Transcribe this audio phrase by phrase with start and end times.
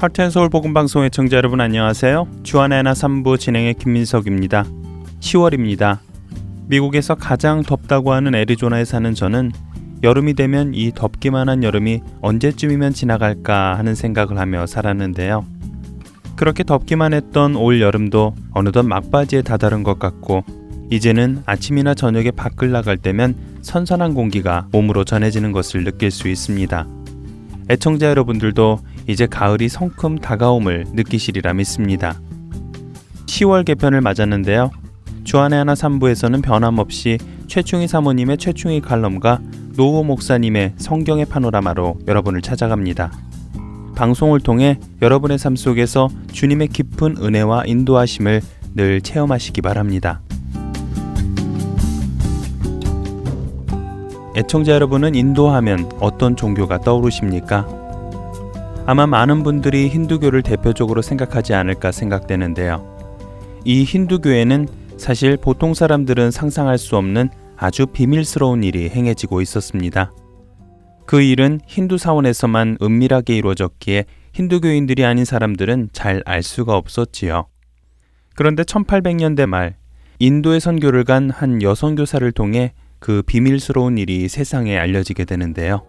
[0.00, 2.26] 하트앤서울 복음방송 의 청자 여러분 안녕하세요.
[2.42, 4.64] 주안의 하나 3부 진행의 김민석입니다.
[5.20, 5.98] 10월입니다.
[6.68, 9.52] 미국에서 가장 덥다고 하는 애리조나에 사는 저는
[10.02, 15.44] 여름이 되면 이 덥기만 한 여름이 언제쯤이면 지나갈까 하는 생각을 하며 살았는데요.
[16.34, 20.44] 그렇게 덥기만 했던 올 여름도 어느덧 막바지에 다다른 것 같고
[20.88, 26.86] 이제는 아침이나 저녁에 밖을 나갈 때면 선선한 공기가 몸으로 전해지는 것을 느낄 수 있습니다.
[27.70, 32.20] 애청자 여러분들도 이제 가을이 성큼 다가옴을 느끼시리라 믿습니다.
[33.26, 34.72] 10월 개편을 맞았는데요.
[35.22, 39.38] 주안의 하나 3부에서는 변함없이 최충희 사모님의 최충희 칼럼과
[39.76, 43.12] 노호 목사님의 성경의 파노라마로 여러분을 찾아갑니다.
[43.94, 48.40] 방송을 통해 여러분의 삶 속에서 주님의 깊은 은혜와 인도하심을
[48.74, 50.22] 늘 체험하시기 바랍니다.
[54.36, 57.66] 애청자 여러분은 인도하면 어떤 종교가 떠오르십니까?
[58.86, 62.98] 아마 많은 분들이 힌두교를 대표적으로 생각하지 않을까 생각되는데요.
[63.64, 70.12] 이 힌두교에는 사실 보통 사람들은 상상할 수 없는 아주 비밀스러운 일이 행해지고 있었습니다.
[71.06, 77.46] 그 일은 힌두 사원에서만 은밀하게 이루어졌기에 힌두교인들이 아닌 사람들은 잘 알 수가 없었지요.
[78.36, 79.74] 그런데 1800년대 말
[80.20, 85.82] 인도의 선교를 간 한 여성 교사를 통해 그 비밀스러운 일이 세상에 알려지게 되는데요.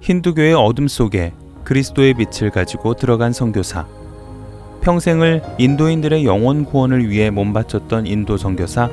[0.00, 1.32] 힌두교의 어둠 속에
[1.64, 3.86] 그리스도의 빛을 가지고 들어간 선교사.
[4.80, 8.88] 평생을 인도인들의 영원 구원을 위해 몸바쳤던 인도 선교사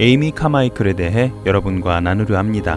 [0.00, 2.76] 에이미 카마이클에 대해 여러분과 나누려 합니다.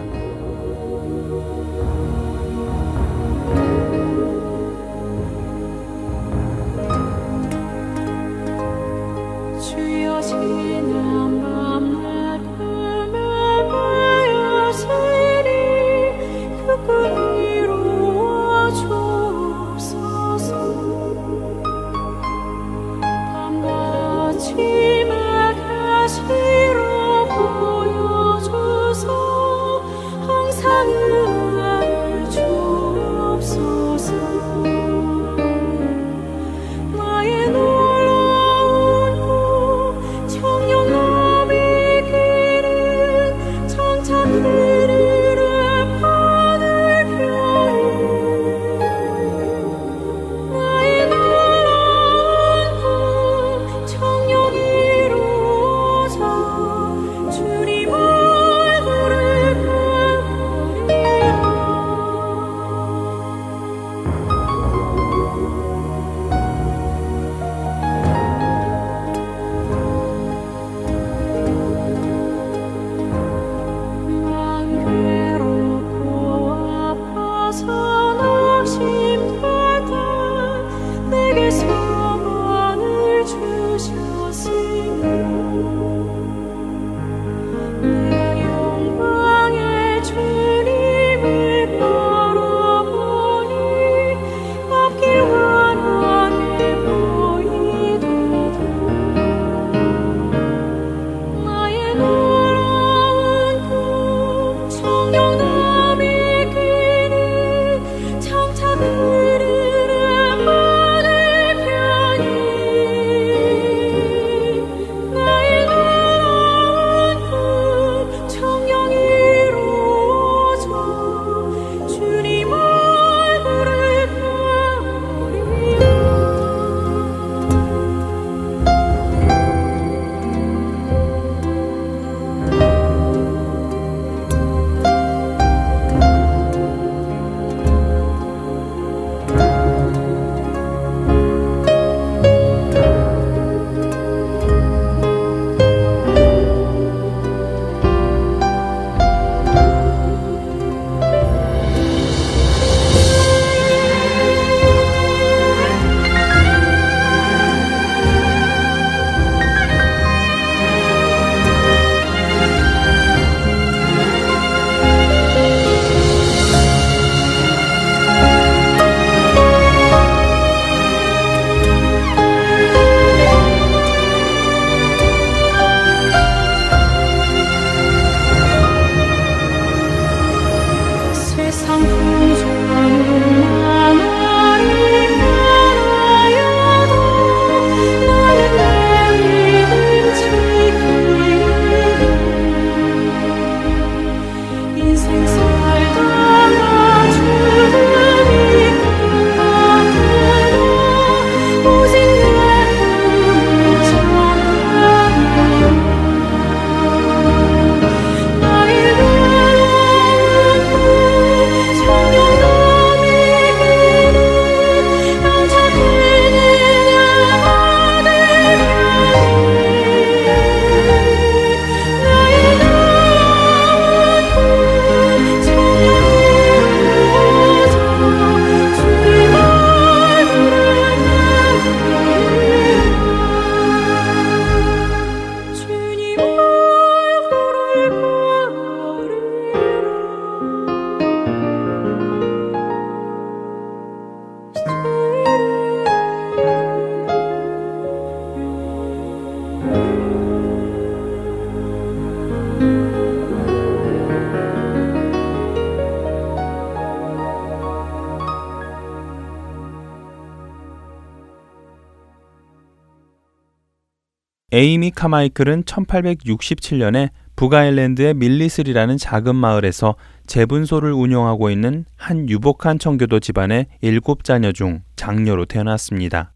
[265.02, 269.96] 카마이클은 1867년에 북아일랜드의 밀리슬이라는 작은 마을에서
[270.28, 276.32] 재분소를 운영하고 있는 한 유복한 청교도 집안의 일곱 자녀 중 장녀로 태어났습니다.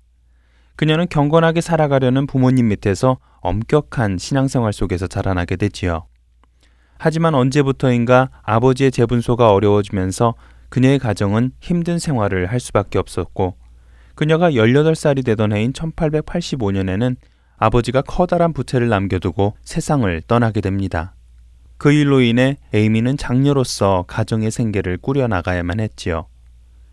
[0.74, 6.08] 그녀는 경건하게 살아가려는 부모님 밑에서 엄격한 신앙생활 속에서 자라나게 되지요.
[6.98, 10.34] 하지만 언제부터인가 아버지의 재분소가 어려워지면서
[10.70, 13.54] 그녀의 가정은 힘든 생활을 할 수밖에 없었고
[14.16, 17.14] 그녀가 18살이 되던 해인 1885년에는
[17.58, 21.14] 아버지가 커다란 부채를 남겨두고 세상을 떠나게 됩니다.
[21.78, 26.26] 그 일로 인해 에이미는 장녀로서 가정의 생계를 꾸려나가야만 했지요.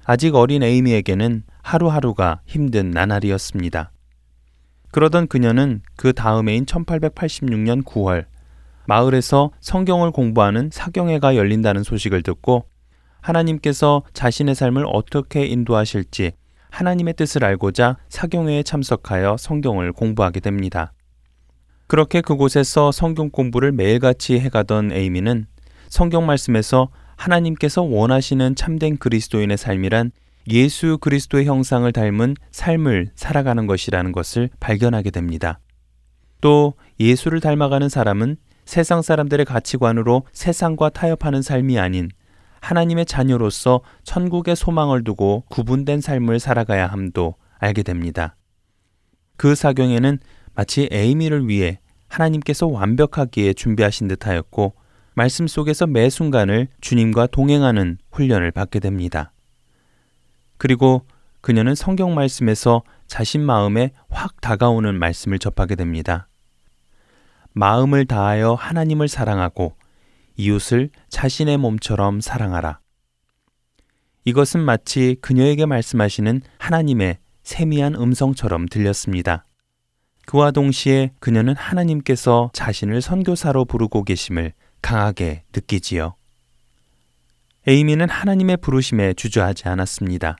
[0.05, 3.91] 아직 어린 에이미에게는 하루하루가 힘든 나날이었습니다.
[4.91, 8.25] 그러던 그녀는 그 다음 해인 1886년 9월
[8.85, 12.65] 마을에서 성경을 공부하는 사경회가 열린다는 소식을 듣고
[13.21, 16.33] 하나님께서 자신의 삶을 어떻게 인도하실지
[16.73, 20.91] 하나님의 뜻을 알고자 사경회에 참석하여 성경을 공부하게 됩니다.
[21.85, 25.45] 그렇게 그곳에서 성경 공부를 매일같이 해가던 에이미는
[25.87, 30.11] 성경 말씀에서 하나님께서 원하시는 참된 그리스도인의 삶이란
[30.49, 35.59] 예수 그리스도의 형상을 닮은 삶을 살아가는 것이라는 것을 발견하게 됩니다.
[36.41, 42.09] 또 예수를 닮아가는 사람은 세상 사람들의 가치관으로 세상과 타협하는 삶이 아닌
[42.63, 48.37] 하나님의 자녀로서 천국의 소망을 두고 구분된 삶을 살아가야 함도 알게 됩니다.
[49.35, 50.19] 그 사경에는
[50.55, 54.75] 마치 에이미를 위해 하나님께서 완벽하기에 준비하신 듯 하였고
[55.13, 59.33] 말씀 속에서 매 순간을 주님과 동행하는 훈련을 받게 됩니다.
[60.57, 61.05] 그리고
[61.41, 66.29] 그녀는 성경 말씀에서 자신 마음에 확 다가오는 말씀을 접하게 됩니다.
[67.51, 69.75] 마음을 다하여 하나님을 사랑하고
[70.35, 72.79] 이웃을 자신의 몸처럼 사랑하라.
[74.25, 79.45] 이것은 마치 그녀에게 말씀하시는 하나님의 세미한 음성처럼 들렸습니다.
[80.25, 86.15] 그와 동시에 그녀는 하나님께서 자신을 선교사로 부르고 계심을 강하게 느끼지요.
[87.67, 90.37] 에이미는 하나님의 부르심에 주저하지 않았습니다.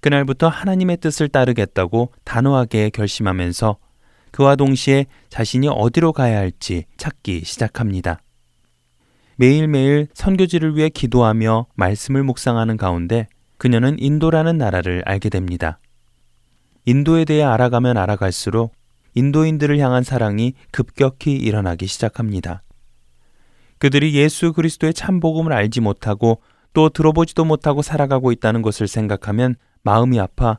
[0.00, 3.78] 그날부터 하나님의 뜻을 따르겠다고 단호하게 결심하면서
[4.30, 8.20] 그와 동시에 자신이 어디로 가야 할지 찾기 시작합니다.
[9.36, 13.28] 매일매일 선교지를 위해 기도하며 말씀을 묵상하는 가운데
[13.58, 15.78] 그녀는 인도라는 나라를 알게 됩니다.
[16.86, 18.74] 인도에 대해 알아가면 알아갈수록
[19.14, 22.62] 인도인들을 향한 사랑이 급격히 일어나기 시작합니다.
[23.78, 26.40] 그들이 예수 그리스도의 참 복음을 알지 못하고
[26.72, 30.56] 또 들어보지도 못하고 살아가고 있다는 것을 생각하면 마음이 아파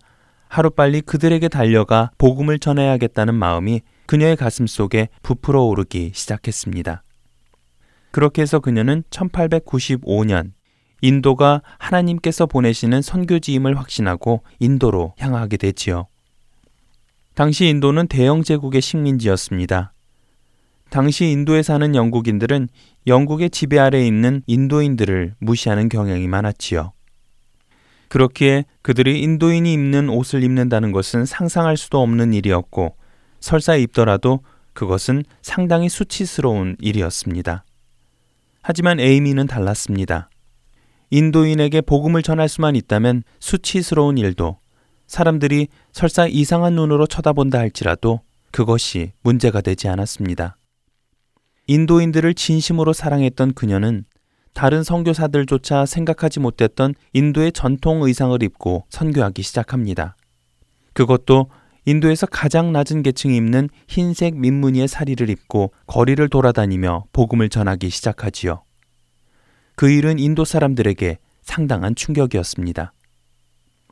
[0.50, 7.03] 하루빨리 그들에게 달려가 복음을 전해야겠다는 마음이 그녀의 가슴 속에 부풀어 오르기 시작했습니다.
[8.12, 10.52] 그렇게 해서 그녀는 1895년
[11.02, 16.08] 인도가 하나님께서 보내시는 선교지임을 확신하고 인도로 향하게 되지요.
[17.36, 19.94] 당시 인도는 대영 제국의 식민지였습니다.
[20.90, 22.70] 당시 인도에 사는 영국인들은
[23.06, 26.94] 영국의 지배 아래 있는 인도인들을 무시하는 경향이 많았지요.
[28.08, 32.96] 그렇기에 그들이 인도인이 입는 옷을 입는다는 것은 상상할 수도 없는 일이었고
[33.40, 34.40] 설사 입더라도
[34.74, 37.66] 그것은 상당히 수치스러운 일이었습니다.
[38.70, 40.30] 하지만 에이미는 달랐습니다.
[41.10, 44.58] 인도인에게 복음을 전할 수만 있다면 수치스러운 일도
[45.08, 48.20] 사람들이 설사 이상한 눈으로 쳐다본다 할지라도
[48.52, 50.58] 그것이 문제가 되지 않았습니다.
[51.68, 54.04] 인도인들을 진심으로 사랑했던 그녀는
[54.54, 60.18] 다른 선교사들조차 생각하지 못했던 인도의 전통 의상을 입고 선교하기 시작합니다.
[60.92, 61.50] 그것도
[61.88, 68.62] 인도에서 가장 낮은 계층이 입는 흰색 민무늬의 사리를 입고 거리를 돌아다니며 복음을 전하기 시작하지요.
[69.77, 72.91] 그 일은 인도 사람들에게 상당한 충격이었습니다.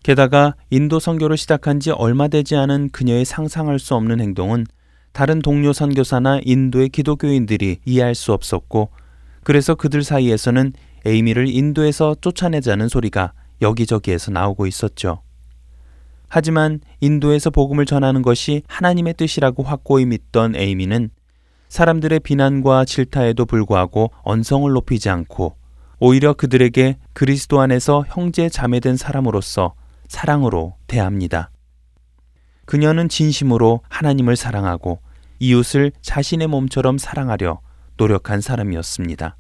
[0.03, 4.65] 게다가 인도 선교를 시작한 지 얼마 되지 않은 그녀의 상상할 수 없는 행동은
[5.13, 8.89] 다른 동료 선교사나 인도의 기독교인들이 이해할 수 없었고
[9.45, 10.73] 그래서 그들 사이에서는
[11.05, 15.21] 에이미를 인도에서 쫓아내자는 소리가 여기저기에서 나오고 있었죠.
[16.35, 21.09] 하지만 인도에서 복음을 전하는 것이 하나님의 뜻이라고 확고히 믿던 에이미는
[21.69, 25.55] 사람들의 비난과 질타에도 불구하고 언성을 높이지 않고
[25.97, 29.75] 오히려 그들에게 그리스도 안에서 형제 자매된 사람으로서
[30.09, 31.51] 사랑으로 대합니다.
[32.65, 34.99] 그녀는 진심으로 하나님을 사랑하고
[35.39, 37.61] 이웃을 자신의 몸처럼 사랑하려
[37.95, 39.37] 노력한 사람이었습니다.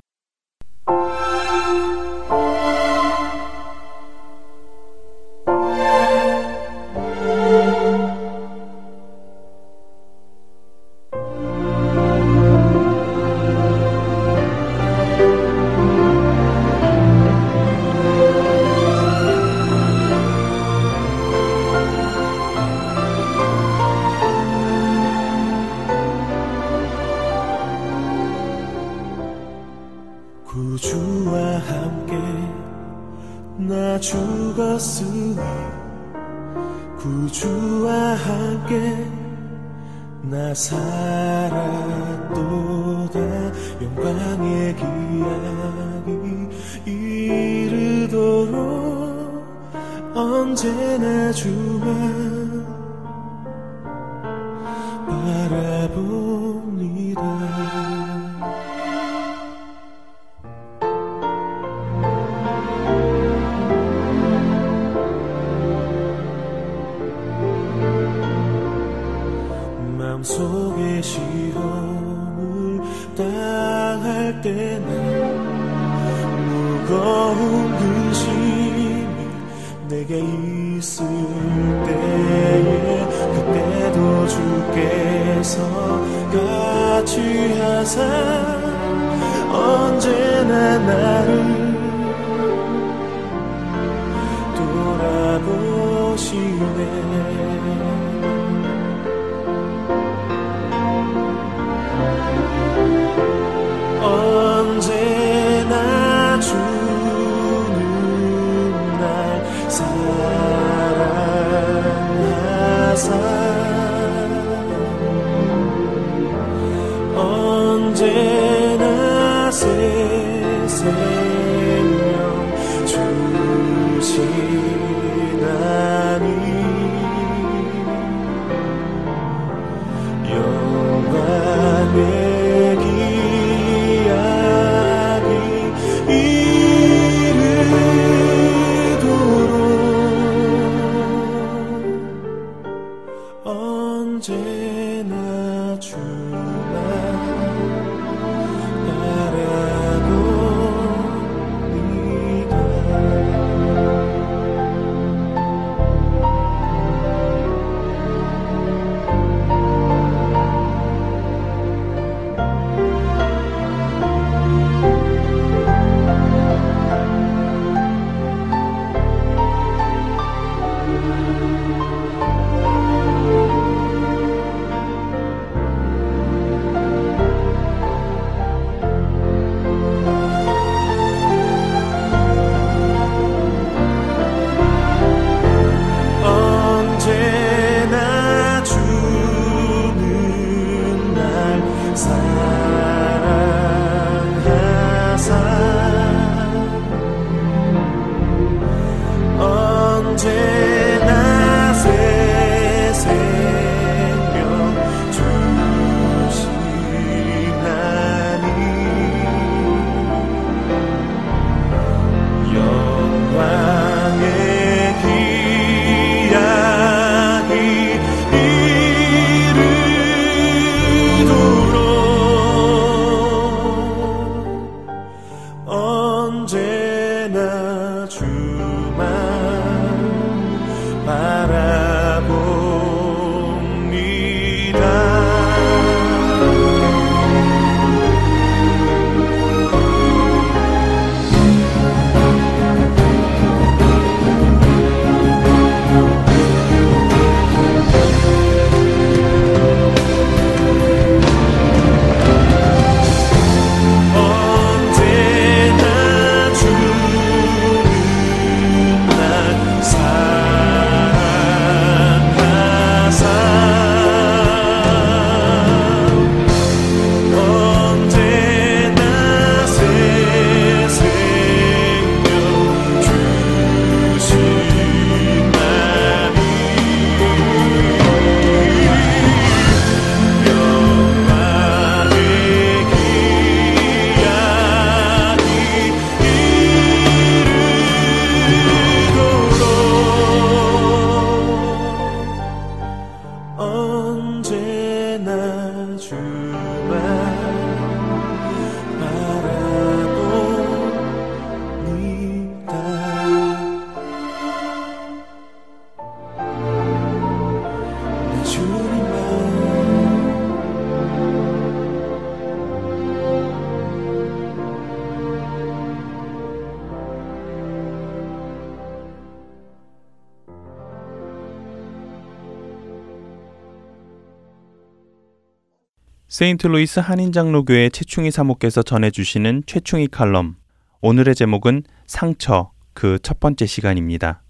[326.37, 330.57] 세인트루이스 한인장로교회 최충희 사모께서 전해주시는 최충희 칼럼.
[331.01, 334.43] 오늘의 제목은 상처 그 첫 번째 시간입니다.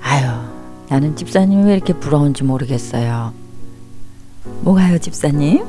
[0.00, 0.26] 아유,
[0.88, 3.34] 나는 집사님 왜 이렇게 부러운지 모르겠어요.
[4.62, 5.66] 뭐가요, 집사님?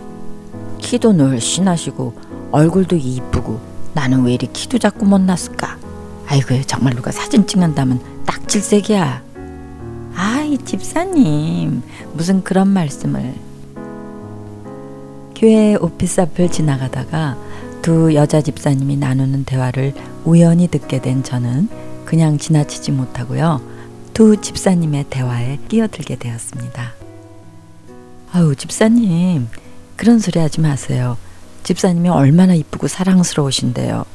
[0.77, 2.21] 키도 늘씬하시고
[2.53, 3.59] 얼굴도 이쁘고
[3.93, 5.77] 나는 왜 이리 키도 작고 못났을까?
[6.25, 9.23] 아이고 정말 누가 그 사진 찍는다면 딱 질색이야.
[10.15, 11.81] 아 이 집사님
[12.13, 13.33] 무슨 그런 말씀을.
[15.35, 17.35] 교회 오피스 앞을 지나가다가
[17.81, 19.95] 두 여자 집사님이 나누는 대화를
[20.25, 21.69] 우연히 듣게 된 저는
[22.05, 23.61] 그냥 지나치지 못하고요.
[24.13, 26.93] 두 집사님의 대화에 끼어들게 되었습니다.
[28.31, 29.47] 아우 집사님
[29.95, 31.17] 그런 소리 하지 마세요.
[31.63, 34.05] 집사님이 얼마나 이쁘고 사랑스러우신데요.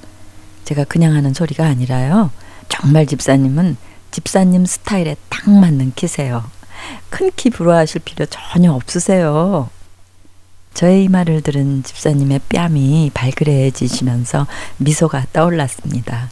[0.67, 2.31] 제가 그냥 하는 소리가 아니라요.
[2.69, 3.77] 정말 집사님은
[4.15, 6.45] 집사님 스타일에 딱 맞는 키세요.
[7.11, 9.69] 큰 키 부러워하실 필요 전혀 없으세요.
[10.73, 14.47] 저의 이 말을 들은 집사님의 뺨이 발그레해지시면서
[14.77, 16.31] 미소가 떠올랐습니다.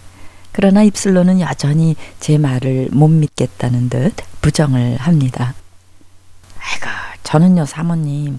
[0.52, 5.54] 그러나 입술로는 여전히 제 말을 못 믿겠다는 듯 부정을 합니다.
[6.60, 6.86] 아이고,
[7.24, 8.38] 저는요, 사모님.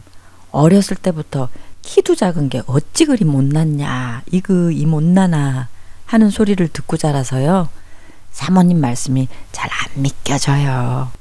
[0.51, 1.49] 어렸을 때부터
[1.82, 5.67] 키도 작은 게 어찌 그리 못났냐, 이그, 이 못나나
[6.06, 7.67] 하는 소리를 듣고 자라서요.
[8.34, 11.12] 사모님 말씀이 잘 안 믿겨져요.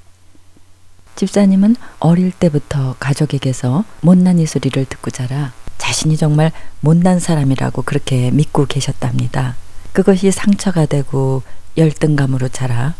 [1.15, 8.67] 집사님은 어릴 때부터 가족에게서 못난 이 소리를 듣고 자라 자신이 정말 못난 사람이라고 그렇게 믿고
[8.67, 9.57] 계셨답니다.
[9.93, 11.43] 그것이 상처가 되고
[11.77, 12.95] 열등감으로 자라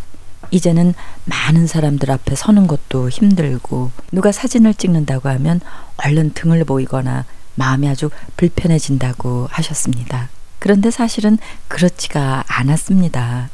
[0.51, 0.95] 이제는
[1.25, 5.61] 많은 사람들 앞에 서는 것도 힘들고 누가 사진을 찍는다고 하면
[5.97, 10.29] 얼른 등을 보이거나 마음이 아주 불편해진다고 하셨습니다.
[10.59, 13.49] 그런데 사실은 그렇지가 않았습니다.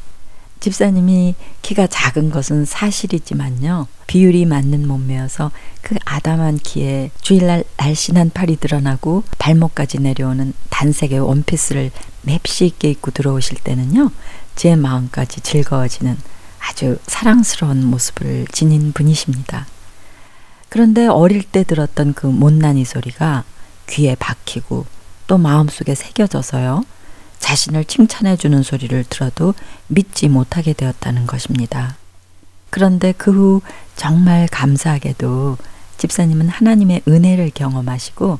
[0.59, 3.87] 집사님이 키가 작은 것은 사실이지만요.
[4.07, 11.91] 비율이 맞는 몸매여서 그 아담한 키에 주일날 날씬한 팔이 드러나고 발목까지 내려오는 단색의 원피스를
[12.23, 14.11] 맵시 있게 입고 들어오실 때는요.
[14.55, 16.17] 제 마음까지 즐거워지는
[16.59, 19.67] 아주 사랑스러운 모습을 지닌 분이십니다.
[20.67, 23.43] 그런데 어릴 때 들었던 그 못난이 소리가
[23.89, 24.85] 귀에 박히고
[25.27, 26.83] 또 마음속에 새겨져서요.
[27.39, 29.53] 자신을 칭찬해 주는 소리를 들어도
[29.87, 31.97] 믿지 못하게 되었다는 것입니다.
[32.69, 33.61] 그런데 그 후
[33.95, 35.57] 정말 감사하게도
[35.97, 38.37] 집사님은 하나님의 은혜를 경험하시고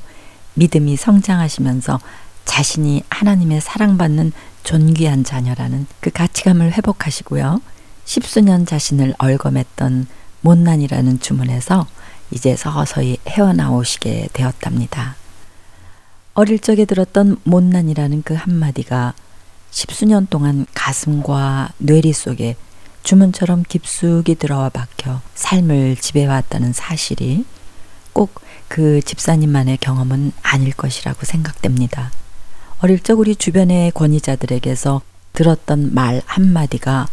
[0.53, 1.99] 믿음이 성장하시면서
[2.45, 4.31] 자신이 하나님의 사랑받는
[4.63, 7.61] 존귀한 자녀라는 그 가치감을 회복하시고요.
[8.05, 10.07] 십수년 자신을 얼검했던
[10.41, 11.85] 못난이라는 주문에서
[12.31, 15.15] 이제 서서히 헤어나오시게 되었답니다.
[16.39, 19.13] 어릴 적에 들었던 못난이라는 그 한마디가
[19.71, 22.55] 십수년 동안 가슴과 뇌리 속에
[23.03, 27.45] 주문처럼 깊숙이 들어와 박혀 삶을 지배해왔다는 사실이
[28.13, 32.11] 꼭 그 집사님만의 경험은 아닐 것이라고 생각됩니다.
[32.79, 35.01] 어릴 적 우리 주변의 권위자들에게서
[35.33, 37.07] 들었던 말 한마디가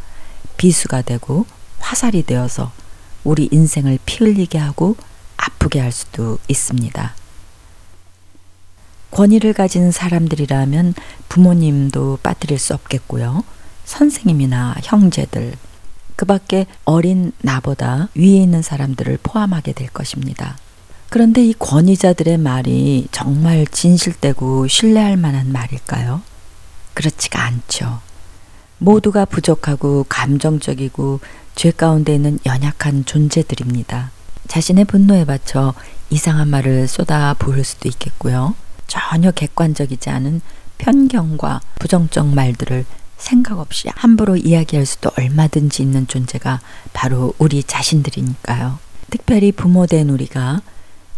[0.59, 1.47] 비수가 되고
[1.81, 2.71] 화살이 되어서
[3.25, 4.97] 우리 인생을 피 흘리게 하고
[5.37, 7.15] 아프게 할 수도 있습니다.
[9.11, 10.95] 권위를 가진 사람들이라면
[11.29, 13.45] 부모님도 빠뜨릴 수 없겠고요.
[13.85, 15.55] 선생님이나 형제들,
[16.16, 20.57] 그 밖에 어린 나보다 위에 있는 사람들을 포함하게 될 것입니다.
[21.09, 26.23] 그런데 이 권위자들의 말이 정말 진실되고 신뢰할 만한 말일까요?
[26.95, 28.01] 그렇지가 않죠.
[28.79, 31.21] 모두가 부족하고 감정적이고
[31.55, 34.11] 죄 가운데 있는 연약한 존재들입니다.
[34.49, 35.75] 자신의 분노에 받쳐
[36.11, 38.55] 이상한 말을 쏟아 부을 수도 있겠고요.
[38.87, 40.40] 전혀 객관적이지 않은
[40.79, 42.85] 편견과 부정적 말들을
[43.16, 46.61] 생각 없이 함부로 이야기할 수도 얼마든지 있는 존재가
[46.92, 48.79] 바로 우리 자신들이니까요.
[49.11, 50.61] 특별히 부모된 우리가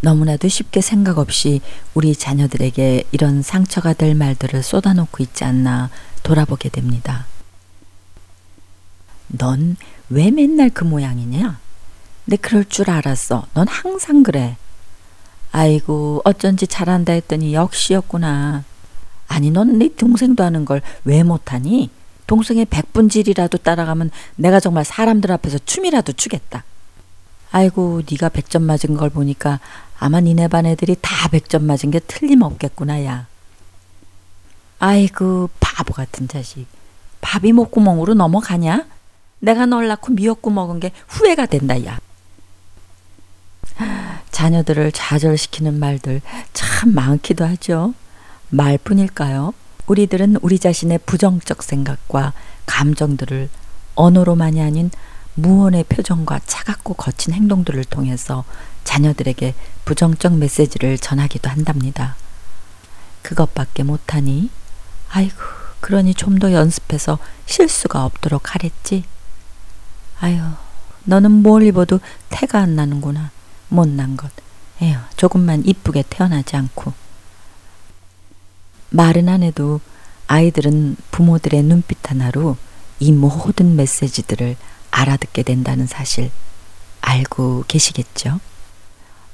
[0.01, 1.59] 너무나도 쉽게 생각 없이
[1.93, 5.89] 우리 자녀들에게 이런 상처가 될 말들을 쏟아놓고 있지 않나
[6.23, 7.25] 돌아보게 됩니다.
[9.27, 9.75] 넌
[10.09, 11.59] 왜 맨날 그 모양이냐?
[12.25, 13.47] 내 그럴 줄 알았어.
[13.53, 14.57] 넌 항상 그래.
[15.51, 18.63] 아이고, 어쩐지 잘한다 했더니 역시였구나.
[19.27, 21.89] 아니, 넌 네 동생도 하는 걸 왜 못하니?
[22.27, 26.63] 동생의 백분질이라도 따라가면 내가 정말 사람들 앞에서 춤이라도 추겠다.
[27.51, 29.59] 아이고, 네가 백 점 맞은 걸 보니까
[29.99, 33.25] 아마 니네 반 애들이 다 백 점 맞은 게 틀림없겠구나, 야.
[34.79, 36.65] 아이고, 바보 같은 자식.
[37.21, 38.85] 밥이 목구멍으로 넘어가냐?
[39.39, 41.99] 내가 널 낳고 미역국 먹은 게 후회가 된다, 야.
[44.31, 46.21] 자녀들을 좌절시키는 말들
[46.53, 47.93] 참 많기도 하죠.
[48.49, 49.53] 말뿐일까요?
[49.87, 52.33] 우리들은 우리 자신의 부정적 생각과
[52.65, 53.49] 감정들을
[53.95, 54.91] 언어로만이 아닌
[55.35, 58.43] 무언의 표정과 차갑고 거친 행동들을 통해서
[58.83, 59.53] 자녀들에게
[59.85, 62.15] 부정적 메시지를 전하기도 한답니다.
[63.21, 64.49] 그것밖에 못하니?
[65.09, 65.35] 아이고,
[65.81, 69.03] 그러니 좀 더 연습해서 실수가 없도록 하랬지.
[70.19, 70.39] 아유,
[71.05, 73.31] 너는 뭘 입어도 태가 안 나는구나.
[73.69, 74.31] 못난 것.
[74.81, 76.93] 에휴, 조금만 이쁘게 태어나지 않고.
[78.91, 79.79] 말은 안 해도
[80.27, 82.57] 아이들은 부모들의 눈빛 하나로
[82.99, 84.55] 이 모든 메시지들을
[84.91, 86.31] 알아듣게 된다는 사실
[87.01, 88.39] 알고 계시겠죠?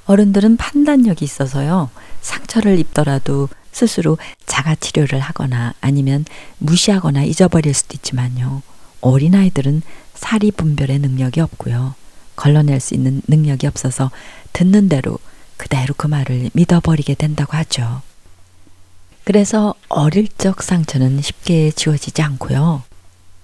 [0.06, 1.90] 어른들은 판단력이 있어서요.
[2.20, 6.24] 상처를 입더라도 스스로 자가 치료를 하거나 아니면
[6.58, 8.62] 무시하거나 잊어버릴 수도 있지만요.
[9.00, 9.82] 어린아이들은
[10.14, 11.94] 사리 분별의 능력이 없고요.
[12.36, 14.10] 걸러낼 수 있는 능력이 없어서
[14.52, 15.18] 듣는 대로
[15.56, 18.02] 그대로 그 말을 믿어버리게 된다고 하죠.
[19.24, 22.82] 그래서 어릴 적 상처는 쉽게 지워지지 않고요.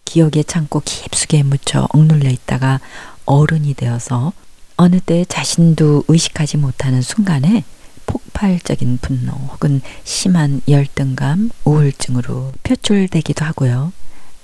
[0.05, 2.81] 기억의 창고 깊숙이 묻혀 억눌려 있다가
[3.25, 4.33] 어른이 되어서
[4.77, 7.65] 어느 때 자신도 의식하지 못하는 순간에
[8.07, 13.93] 폭발적인 분노 혹은 심한 열등감, 우울증으로 표출되기도 하고요.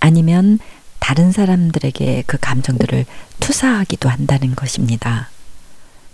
[0.01, 0.59] 아니면
[0.99, 3.07] 다른 사람들에게 그 감정들을
[3.41, 5.31] 투사하기도 한다는 것입니다.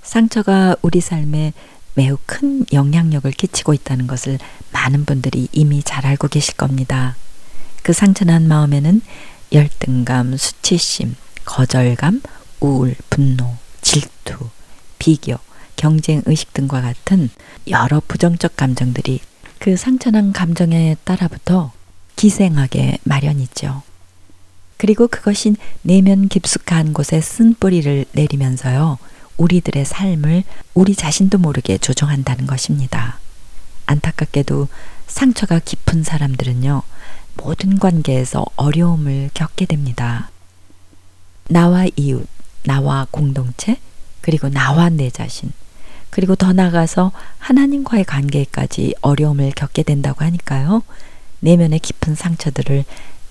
[0.03, 1.53] 상처가 우리 삶에
[1.95, 4.39] 매우 큰 영향력을 끼치고 있다는 것을
[4.73, 7.17] 많은 분들이 이미 잘 알고 계실 겁니다.
[7.83, 9.01] 그 상처난 마음에는
[9.53, 12.23] 열등감, 수치심, 거절감,
[12.61, 14.49] 우울, 분노, 질투,
[14.99, 15.37] 비교,
[15.77, 17.31] 경쟁 의식 등과 같은
[17.69, 19.21] 여러 부정적 감정들이
[19.59, 21.73] 그 상처난 감정에 따라부터
[22.17, 23.83] 기생하게 마련이죠.
[24.77, 28.99] 그리고 그것이 내면 깊숙한 곳에 쓴 뿌리를 내리면서요.
[29.37, 33.19] 우리들의 삶을 우리 자신도 모르게 조종한다는 것입니다.
[33.87, 34.69] 안타깝게도
[35.07, 36.83] 상처가 깊은 사람들은요.
[37.37, 40.31] 모든 관계에서 어려움을 겪게 됩니다.
[41.49, 42.27] 나와 이웃,
[42.63, 43.79] 나와 공동체,
[44.21, 45.53] 그리고 나와 내 자신,
[46.11, 50.83] 그리고 더 나아가서 하나님과의 관계까지 어려움을 겪게 된다고 하니까요.
[51.41, 52.85] 내면의 깊은 상처들을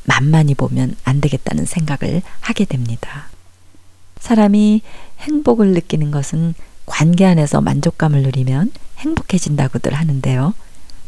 [0.05, 3.27] 만만히 보면 안 되겠다는 생각을 하게 됩니다.
[4.19, 4.81] 사람이
[5.19, 6.53] 행복을 느끼는 것은
[6.85, 10.53] 관계 안에서 만족감을 누리면 행복해진다고들 하는데요.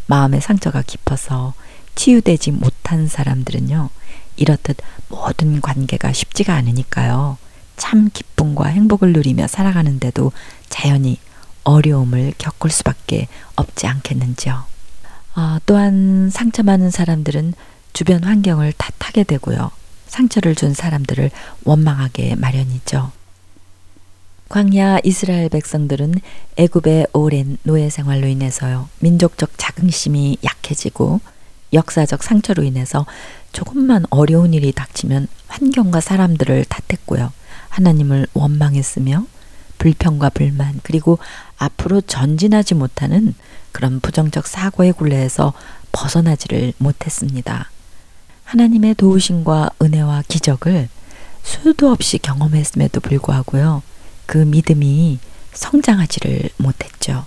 [0.08, 1.54] 마음의 상처가 깊어서
[1.96, 3.90] 치유되지 못한 사람들은요,
[4.36, 4.78] 이렇듯
[5.10, 7.38] 모든 관계가 쉽지가 않으니까요.
[7.78, 10.32] 참 기쁨과 행복을 누리며 살아가는데도
[10.70, 11.20] 자연히
[11.64, 14.64] 어려움을 겪을 수밖에 없지 않겠는지요.
[15.36, 17.54] 어, 또한 상처 많은 사람들은
[17.96, 19.72] 주변 환경을 탓하게 되고요.
[20.08, 21.32] 상처를 준 사람들을
[21.64, 23.14] 원망하게 마련이죠.
[24.50, 26.16] 광야 이스라엘 백성들은
[26.58, 28.90] 애굽의 오랜 노예 생활로 인해서요.
[29.00, 31.22] 민족적 자긍심이 약해지고
[31.72, 33.06] 역사적 상처로 인해서
[33.54, 37.32] 조금만 어려운 일이 닥치면 환경과 사람들을 탓했고요.
[37.70, 39.26] 하나님을 원망했으며
[39.78, 41.18] 불평과 불만 그리고
[41.58, 43.34] 앞으로 전진하지 못하는
[43.72, 45.54] 그런 부정적 사고의 굴레에서
[45.94, 47.70] 벗어나지를 못했습니다.
[48.46, 50.88] 하나님의 도우심과 은혜와 기적을
[51.44, 53.84] 수도 없이 경험했음에도 불구하고요.
[54.26, 55.20] 그 믿음이
[55.54, 57.26] 성장하지를 못했죠.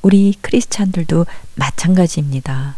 [0.00, 2.76] 우리 크리스찬들도 마찬가지입니다.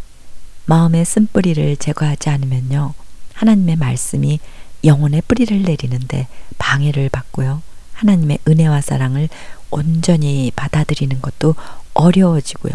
[0.67, 2.95] 마음의 쓴뿌리를 제거하지 않으면요.
[3.35, 4.41] 하나님의 말씀이
[4.85, 6.29] 영혼의 뿌리를 내리는데
[6.59, 7.63] 방해를 받고요.
[7.93, 9.29] 하나님의 은혜와 사랑을
[9.71, 11.55] 온전히 받아들이는 것도
[11.95, 12.73] 어려워지고요.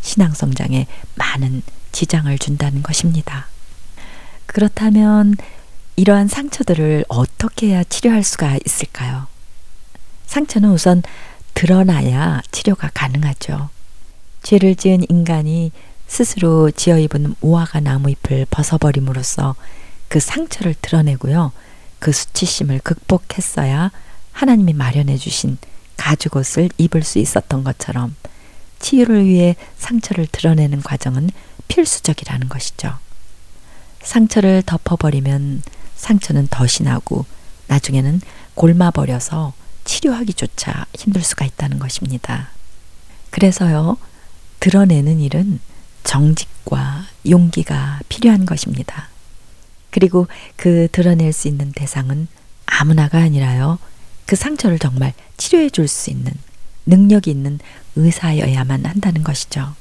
[0.00, 3.48] 신앙 성장에 많은 지장을 준다는 것입니다.
[4.48, 5.36] 그렇다면
[5.96, 9.26] 이러한 상처들을 어떻게 해야 치료할 수가 있을까요?
[10.26, 11.02] 상처는 우선
[11.54, 13.68] 드러나야 치료가 가능하죠.
[14.42, 15.72] 죄를 지은 인간이
[16.06, 19.54] 스스로 지어 입은 우화가 나무잎을 벗어버림으로써
[20.08, 21.52] 그 상처를 드러내고요.
[21.98, 23.90] 그 수치심을 극복했어야
[24.32, 25.58] 하나님이 마련해 주신
[25.96, 28.14] 가죽옷을 입을 수 있었던 것처럼
[28.78, 31.30] 치유를 위해 상처를 드러내는 과정은
[31.66, 32.98] 필수적이라는 것이죠.
[34.02, 35.62] 상처를 덮어버리면
[35.96, 36.48] 상처는
[36.84, 37.24] 나고
[37.66, 38.20] 나중에는
[38.54, 39.52] 골마버려서
[39.84, 42.50] 치료하기조차 힘들 수가 있다는 것입니다.
[43.30, 43.96] 그래서요,
[44.60, 45.60] 드러내는 일은
[46.04, 49.08] 정직과 용기가 필요한 것입니다.
[49.90, 52.28] 그리고 그 드러낼 수 있는 대상은
[52.66, 53.78] 아무나가 아니라요,
[54.26, 56.32] 그 상처를 정말 치료해 줄 수 있는
[56.86, 57.58] 능력이 있는
[57.96, 59.74] 의사여야만 한다는 것이죠.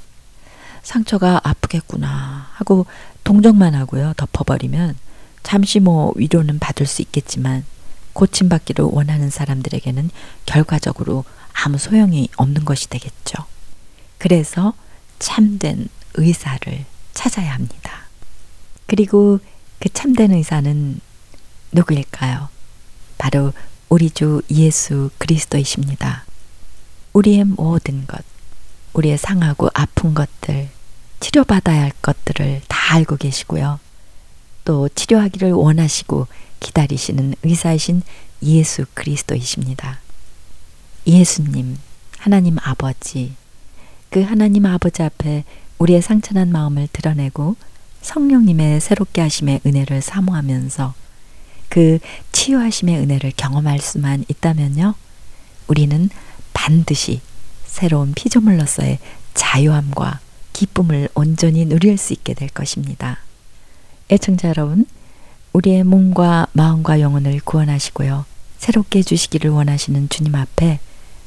[0.84, 2.86] 상처가 아프겠구나 하고
[3.28, 4.14] 동정만 하고요.
[4.16, 4.96] 덮어버리면
[5.44, 7.66] 잠시 뭐 위로는 받을 수 있겠지만
[8.14, 10.10] 고침받기를 원하는 사람들에게는
[10.46, 13.44] 결과적으로 아무 소용이 없는 것이 되겠죠.
[14.18, 14.74] 그래서
[15.20, 18.06] 참된 의사를 찾아야 합니다.
[18.86, 19.40] 그리고
[19.80, 21.02] 그 참된 의사는
[21.74, 22.48] 누구일까요?
[23.18, 23.52] 바로
[23.90, 26.24] 우리 주 예수 그리스도이십니다.
[27.12, 28.24] 우리의 모든 것,
[28.94, 30.70] 우리의 상하고 아픈 것들,
[31.20, 33.80] 치료받아야 할 것들을 다 알고 계시고요.
[34.66, 36.28] 또 치료하기를 원하시고
[36.60, 38.02] 기다리시는 의사이신
[38.44, 40.00] 예수 그리스도이십니다.
[41.06, 41.78] 예수님,
[42.18, 43.34] 하나님 아버지,
[44.10, 45.44] 그 하나님 아버지 앞에
[45.78, 47.56] 우리의 상처난 마음을 드러내고
[48.02, 50.94] 성령님의 새롭게 하심의 은혜를 사모하면서
[51.70, 52.00] 그
[52.32, 54.96] 치유하심의 은혜를 경험할 수만 있다면요.
[55.68, 56.10] 우리는
[56.54, 57.22] 반드시
[57.66, 59.00] 새로운 피조물로서의
[59.34, 60.20] 자유함과
[60.58, 63.20] 기쁨을 온전히 누릴 수 있게 될 것입니다.
[64.10, 64.88] 애청자 여러분,
[65.54, 68.26] 우리의 몸과 마음과 영혼을 구원하시고요.
[68.58, 70.80] 새롭게 해주시기를 원하시는 주님 앞에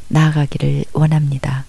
[0.09, 1.64] 나아가기를 원합니다.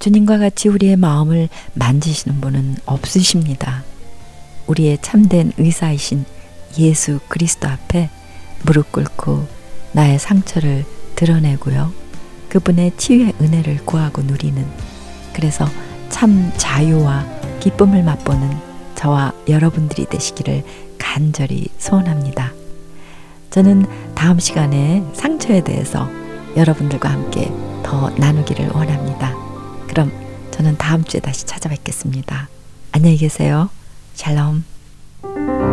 [0.00, 3.84] 주님과 같이 우리의 마음을 만지시는 분은 없으십니다.
[4.66, 6.24] 우리의 참된 의사이신
[6.78, 8.08] 예수 그리스도 앞에
[8.62, 9.46] 무릎 꿇고
[9.92, 11.92] 나의 상처를 드러내고요.
[12.48, 14.66] 그분의 치유의 은혜를 구하고 누리는
[15.34, 15.68] 그래서
[16.14, 17.26] 참 자유와
[17.58, 18.48] 기쁨을 맛보는
[18.94, 20.62] 저와 여러분들이 되시기를
[20.96, 22.52] 간절히 소원합니다.
[23.50, 26.08] 저는 다음 시간에 상처에 대해서
[26.56, 27.50] 여러분들과 함께
[27.82, 29.34] 더 나누기를 원합니다.
[29.88, 30.12] 그럼
[30.52, 32.48] 저는 다음 주에 다시 찾아뵙겠습니다.
[32.92, 33.68] 안녕히 계세요.
[34.14, 35.63] 샬롬.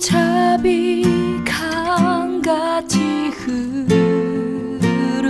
[0.00, 1.04] 자비
[1.44, 2.98] 강같이
[3.36, 5.20] 흐르고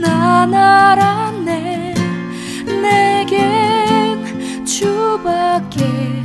[0.05, 1.95] 난 알았네
[2.83, 6.24] 내겐 주밖에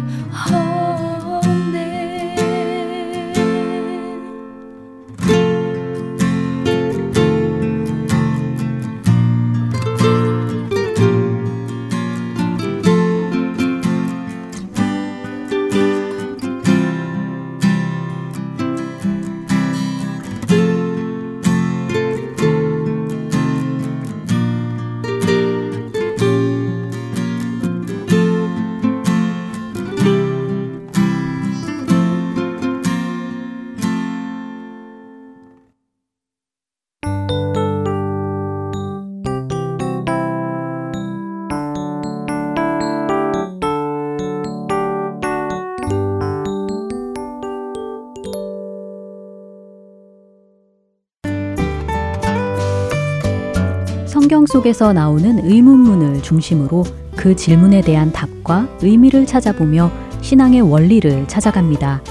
[54.29, 56.83] 성경 속에서 나오는 의문문을 중심으로
[57.15, 62.03] 그 질문에 대한 답과 의미를 찾아보며 신앙의 원리를 찾아갑니다.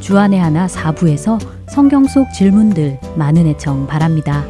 [0.00, 1.38] 주안의 하나 4부에서
[1.70, 4.44] 성경 속 질문들 많은 애청 바랍니다.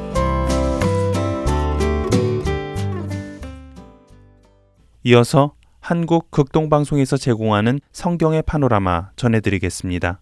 [5.04, 10.20] 이어서 한국 극동방송에서 제공하는 성경의 파노라마 전해드리겠습니다.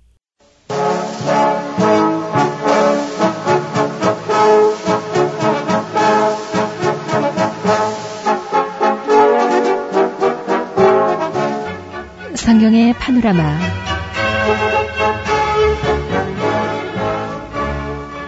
[12.49, 13.59] 성경의 파노라마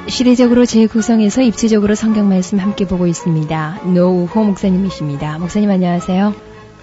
[0.09, 3.80] 시대적으로 재구성해서 입체적으로 성경 말씀 함께 보고 있습니다.
[3.94, 5.38] 노우호 목사님이십니다.
[5.38, 6.35] 목사님 안녕하세요.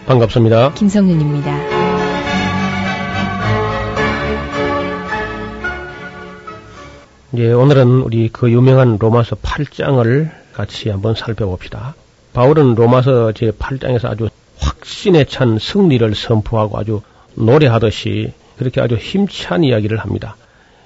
[0.07, 0.73] 반갑습니다.
[0.73, 1.59] 김성윤입니다.
[7.35, 11.93] 예, 오늘은 우리 그 유명한 로마서 8장을 같이 한번 살펴봅시다.
[12.33, 17.01] 바울은 로마서 제 8장에서 아주 확신에 찬 승리를 선포하고 아주
[17.37, 20.35] 노래하듯이 그렇게 아주 힘찬 이야기를 합니다.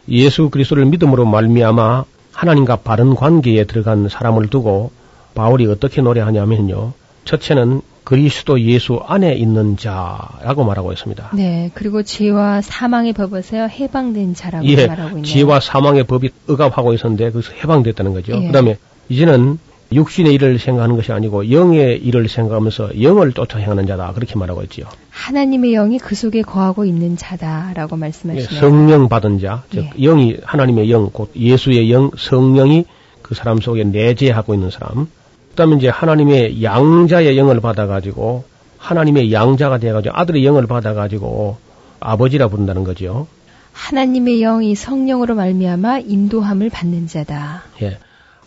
[0.10, 4.92] 예수 그리스도를 믿음으로 말미암아 하나님과 바른 관계에 들어간 사람을 두고
[5.36, 6.94] 바울이 어떻게 노래하냐면요.
[7.26, 11.32] 첫째는 그리스도 예수 안에 있는 자라고 말하고 있습니다.
[11.34, 15.24] 네, 그리고 죄와 사망의 법에서 해방된 자라고 예, 말하고 있네요.
[15.24, 18.34] 지혜와 사망의 법이 억압하고 있었는데 그래서 해방됐다는 거죠.
[18.34, 18.48] 예.
[18.48, 19.60] 그다음에 이제는
[19.94, 24.86] 육신의 일을 생각하는 것이 아니고 영의 일을 생각하면서 영을 쫓아 행하는 자다 그렇게 말하고 있지요.
[25.10, 28.60] 하나님의 영이 그 속에 거하고 있는 자다라고 예, 말씀하시네요.
[28.60, 30.02] 성령 받은 자, 즉 예.
[30.02, 32.86] 영이 하나님의 영, 곧 예수의 영, 성령이
[33.22, 35.08] 그 사람 속에 내재하고 있는 사람.
[35.50, 38.46] 그다음에 이제 하나님의 양자의 영을 받아가지고
[38.78, 41.58] 하나님의 양자가 돼가지고 아들의 영을 받아가지고
[42.00, 43.28] 아버지라 부른다는 거죠.
[43.74, 47.64] 하나님의 영이 성령으로 말미암아 인도함을 받는 자다.
[47.82, 47.98] 예.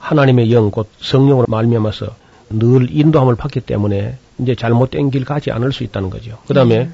[0.04, 2.06] 하나님의 영, 곧 성령으로 말미암아서
[2.50, 6.36] 늘 인도함을 받기 때문에 이제 잘못된 길 가지 않을 수 있다는 거죠.
[6.46, 6.88] 그 다음에 예.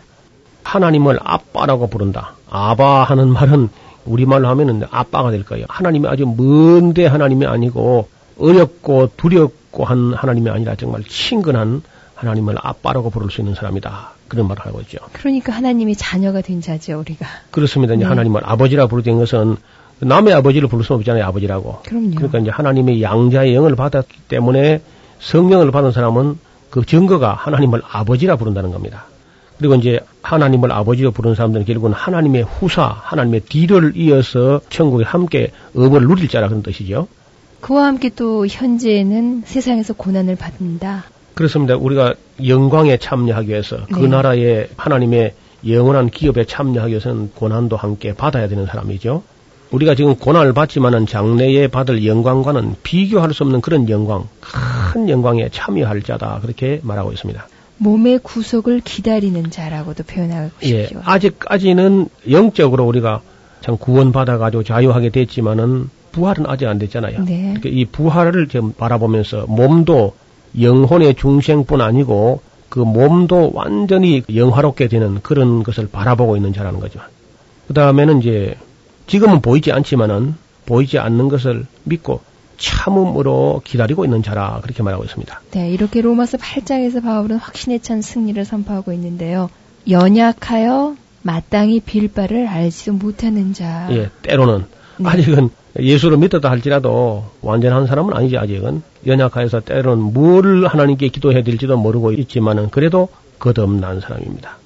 [0.63, 2.35] 하나님을 아빠라고 부른다.
[2.49, 3.69] 아바 하는 말은
[4.05, 5.67] 우리말로 하면은 아빠가 될 거예요.
[5.69, 8.09] 하나님이 아주 먼데 하나님이 아니고
[8.39, 11.83] 어렵고 두렵고 한 하나님이 아니라 정말 친근한
[12.15, 14.13] 하나님을 아빠라고 부를 수 있는 사람이다.
[14.29, 14.99] 그런 말을 하고 있죠.
[15.13, 17.27] 그러니까 하나님의 자녀가 된 자죠, 우리가.
[17.51, 17.95] 그렇습니다.
[17.95, 18.09] 이제 네.
[18.09, 19.57] 하나님을 아버지라 부르된 것은
[20.01, 21.25] 남의 아버지를 부를 수 없잖아요.
[21.25, 21.81] 아버지라고.
[21.85, 22.15] 그럼요.
[22.15, 24.81] 그러니까 이제 하나님의 양자의 영을 받았기 때문에
[25.19, 26.39] 성령을 받은 사람은
[26.71, 29.05] 그 증거가 하나님을 아버지라 부른다는 겁니다.
[29.59, 36.01] 그리고 이제 하나님을 아버지로 부르는 사람들은 결국은 하나님의 후사, 하나님의 뒤를 이어서 천국에 함께 업을
[36.07, 37.09] 누릴 자라 그런 뜻이죠.
[37.61, 41.05] 그와 함께 또 현재는 세상에서 고난을 받는다.
[41.35, 41.77] 그렇습니다.
[41.77, 42.15] 우리가
[42.47, 44.09] 영광에 참여하기 위해서 그 네.
[44.09, 45.35] 나라의 하나님의
[45.69, 49.23] 영원한 기업에 참여하기 위해서는 고난도 함께 받아야 되는 사람이죠.
[49.71, 54.29] 우리가 지금 고난을 받지만은 장래에 받을 영광과는 비교할 수 없는 그런 영광,
[54.93, 57.47] 큰 영광에 참여할 자다 그렇게 말하고 있습니다.
[57.79, 61.01] 몸의 구속을 기다리는 자라고도 표현하고 예, 싶죠.
[61.05, 63.23] 아직까지는 영적으로 우리가
[63.63, 67.25] 참 구원받아가지고 자유하게 됐지만은 부활은 아직 안 됐잖아요.
[67.25, 67.41] 네.
[67.41, 70.15] 그러니까 이 부활을 좀 바라보면서 몸도
[70.61, 77.01] 영혼의 중생뿐 아니고 그 몸도 완전히 영화롭게 되는 그런 것을 바라보고 있는 자라는 거죠.
[77.69, 78.57] 그 다음에는 이제
[79.11, 80.37] 지금은 보이지 않지만은
[80.67, 82.21] 보이지 않는 것을 믿고
[82.59, 85.41] 참음으로 기다리고 있는 자라 그렇게 말하고 있습니다.
[85.51, 89.51] 네, 이렇게 로마서 8장에서 바울은 확신에 찬 승리를 선포하고 있는데요.
[89.89, 93.89] 연약하여 마땅히 빌 바를 알지도 못하는 자.
[93.91, 94.65] 예, 때로는
[94.99, 95.09] 네.
[95.09, 95.51] 아직은
[95.81, 102.71] 예수를 믿었다 할지라도 완전한 사람은 아니지 아직은 연약하여서 때로는 뭘 하나님께 기도해야 될지도 모르고 있지만은
[102.71, 103.09] 그래도
[103.41, 104.59] 거듭난 사람입니다.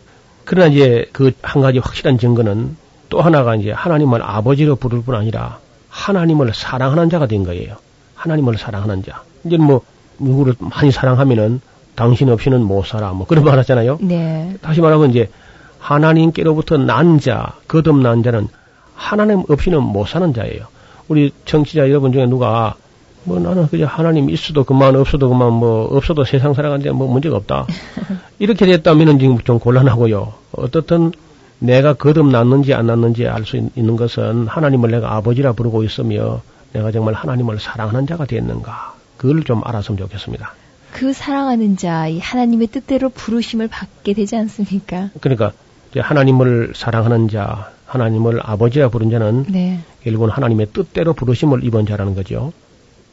[0.45, 2.77] 그러나 이제 그 한 가지 확실한 증거는
[3.09, 7.77] 또 하나가 이제 하나님을 아버지로 부를 뿐 아니라 하나님을 사랑하는 자가 된 거예요.
[8.15, 9.23] 하나님을 사랑하는 자.
[9.45, 9.83] 이제 뭐
[10.19, 11.61] 누구를 많이 사랑하면은
[11.95, 13.99] 당신 없이는 못 살아 뭐 그런 말 하잖아요.
[14.01, 14.57] 네.
[14.61, 15.31] 다시 말하면 이제
[15.79, 18.49] 하나님께로부터 난 자, 거듭난 자는
[18.95, 20.67] 하나님 없이는 못 사는 자예요.
[21.09, 22.75] 우리 청취자 여러분 중에 누가
[23.25, 27.67] 뭐 나는 그저 하나님 있어도 그만 없어도 그만 뭐 없어도 세상 살아가는데 뭐 문제가 없다.
[28.39, 30.33] 이렇게 됐다면은 지금 좀 곤란하고요.
[30.53, 31.13] 어떻든
[31.65, 36.43] 내가 거듭났는지 안 났는지 알 수 있는 것은 하나님을 내가 아버지라 부르고 있으며
[36.73, 38.95] 내가 정말 하나님을 사랑하는 자가 됐는가.
[39.17, 40.53] 그걸 좀 알았으면 좋겠습니다.
[40.93, 45.11] 그 사랑하는 자, 이 하나님의 뜻대로 부르심을 받게 되지 않습니까?
[45.21, 45.53] 그러니까
[45.97, 49.81] 하나님을 사랑하는 자, 하나님을 아버지라 부른 자는 네.
[50.03, 52.53] 결국은 하나님의 뜻대로 부르심을 입은 자라는 거죠.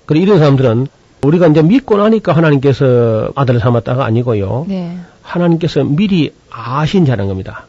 [0.05, 0.87] 그리고 이런 사람들은
[1.23, 4.65] 우리가 이제 믿고 나니까 하나님께서 아들을 삼았다가 아니고요.
[4.67, 4.97] 네.
[5.21, 7.65] 하나님께서 미리 아신 자라는 겁니다.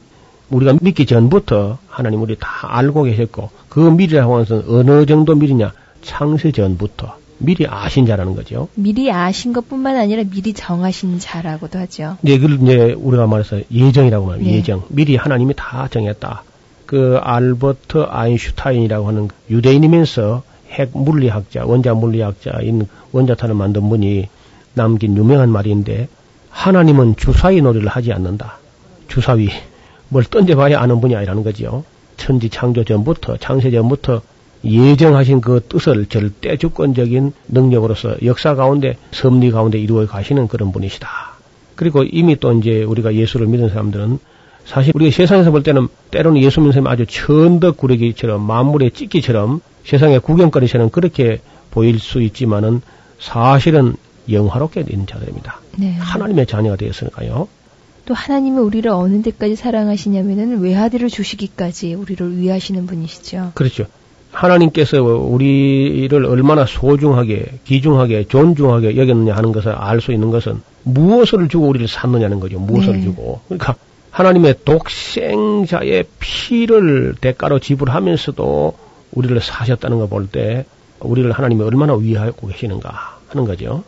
[0.52, 5.72] 우리가 믿기 전부터 하나님 우리 다 알고 계셨고 그 미리라고 하는 것은 어느 정도 미리냐
[6.02, 8.68] 창세 전부터 미리 아신 자라는 거죠.
[8.74, 12.16] 미리 아신 것뿐만 아니라 미리 정하신 자라고도 하죠.
[12.20, 14.50] 네, 그걸 이제 우리가 말해서 예정이라고 말합니다.
[14.50, 14.58] 네.
[14.58, 14.84] 예정.
[14.88, 16.44] 미리 하나님이 다 정했다.
[16.86, 24.28] 그 알버트 아인슈타인이라고 하는 유대인이면서 핵 물리학자, 원자 물리학자인 원자탄을 만든 분이
[24.74, 26.08] 남긴 유명한 말인데
[26.50, 28.58] 하나님은 주사위 놀이를 하지 않는다.
[29.08, 29.50] 주사위.
[30.12, 31.84] 뭘 던져봐야 아는 분이 아니라는 거지요.
[32.18, 34.20] 천지 창조 전부터, 창세 전부터
[34.62, 41.08] 예정하신 그 뜻을 절대 주권적인 능력으로서 역사 가운데, 섭리 가운데 이루어 가시는 그런 분이시다.
[41.76, 44.18] 그리고 이미 또 이제 우리가 예수를 믿는 사람들은
[44.66, 50.20] 사실 우리가 세상에서 볼 때는 때로는 예수 믿는 사람이 아주 천덕 구레기처럼 만물의 찢기처럼 세상의
[50.20, 51.40] 구경거리처럼 그렇게
[51.70, 52.82] 보일 수 있지만은
[53.18, 53.96] 사실은
[54.30, 55.58] 영화롭게 있는 자들입니다.
[55.78, 55.94] 네.
[55.94, 57.48] 하나님의 자녀가 되었으니까요.
[58.12, 63.52] 또 하나님은 우리를 어느 데까지 사랑하시냐면은 외아들을 주시기까지 우리를 위하시는 분이시죠.
[63.54, 63.86] 그렇죠.
[64.32, 71.68] 하나님께서 우리를 얼마나 소중하게, 귀중하게, 존중하게 여겼느냐 하는 것을 알 수 있는 것은 무엇을 주고
[71.68, 72.58] 우리를 샀느냐는 거죠.
[72.58, 73.02] 무엇을 네.
[73.02, 73.40] 주고.
[73.48, 73.76] 그러니까
[74.10, 78.76] 하나님의 독생자의 피를 대가로 지불하면서도
[79.12, 80.66] 우리를 사셨다는 걸 볼 때
[81.00, 83.84] 우리를 하나님이 얼마나 위하고 계시는가 하는 거죠.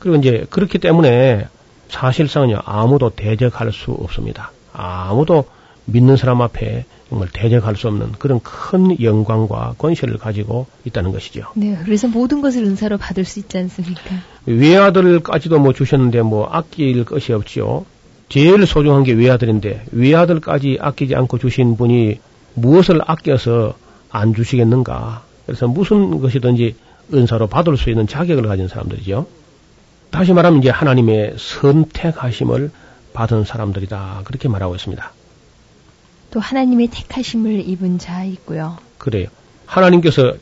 [0.00, 1.46] 그리고 이제 그렇기 때문에
[1.90, 4.52] 사실상은요 아무도 대적할 수 없습니다.
[4.72, 5.44] 아무도
[5.84, 11.46] 믿는 사람 앞에 정말 대적할 수 없는 그런 큰 영광과 권세를 가지고 있다는 것이죠.
[11.54, 11.76] 네.
[11.84, 14.16] 그래서 모든 것을 은사로 받을 수 있지 않습니까?
[14.46, 17.84] 외아들까지도 뭐 주셨는데 뭐 아낄 것이 없지요.
[18.28, 22.20] 제일 소중한 게 외아들인데 외아들까지 아끼지 않고 주신 분이
[22.54, 23.74] 무엇을 아껴서
[24.08, 25.24] 안 주시겠는가?
[25.46, 26.76] 그래서 무슨 것이든지
[27.12, 29.26] 은사로 받을 수 있는 자격을 가진 사람들이죠.
[30.10, 32.70] 다시 말하면 이제 하나님의 선택하심을
[33.12, 34.22] 받은 사람들이다.
[34.24, 35.12] 그렇게 말하고 있습니다.
[36.30, 38.76] 또 하나님의 택하심을 입은 자 있고요.
[38.98, 39.28] 그래요.
[39.66, 40.34] 하나님께서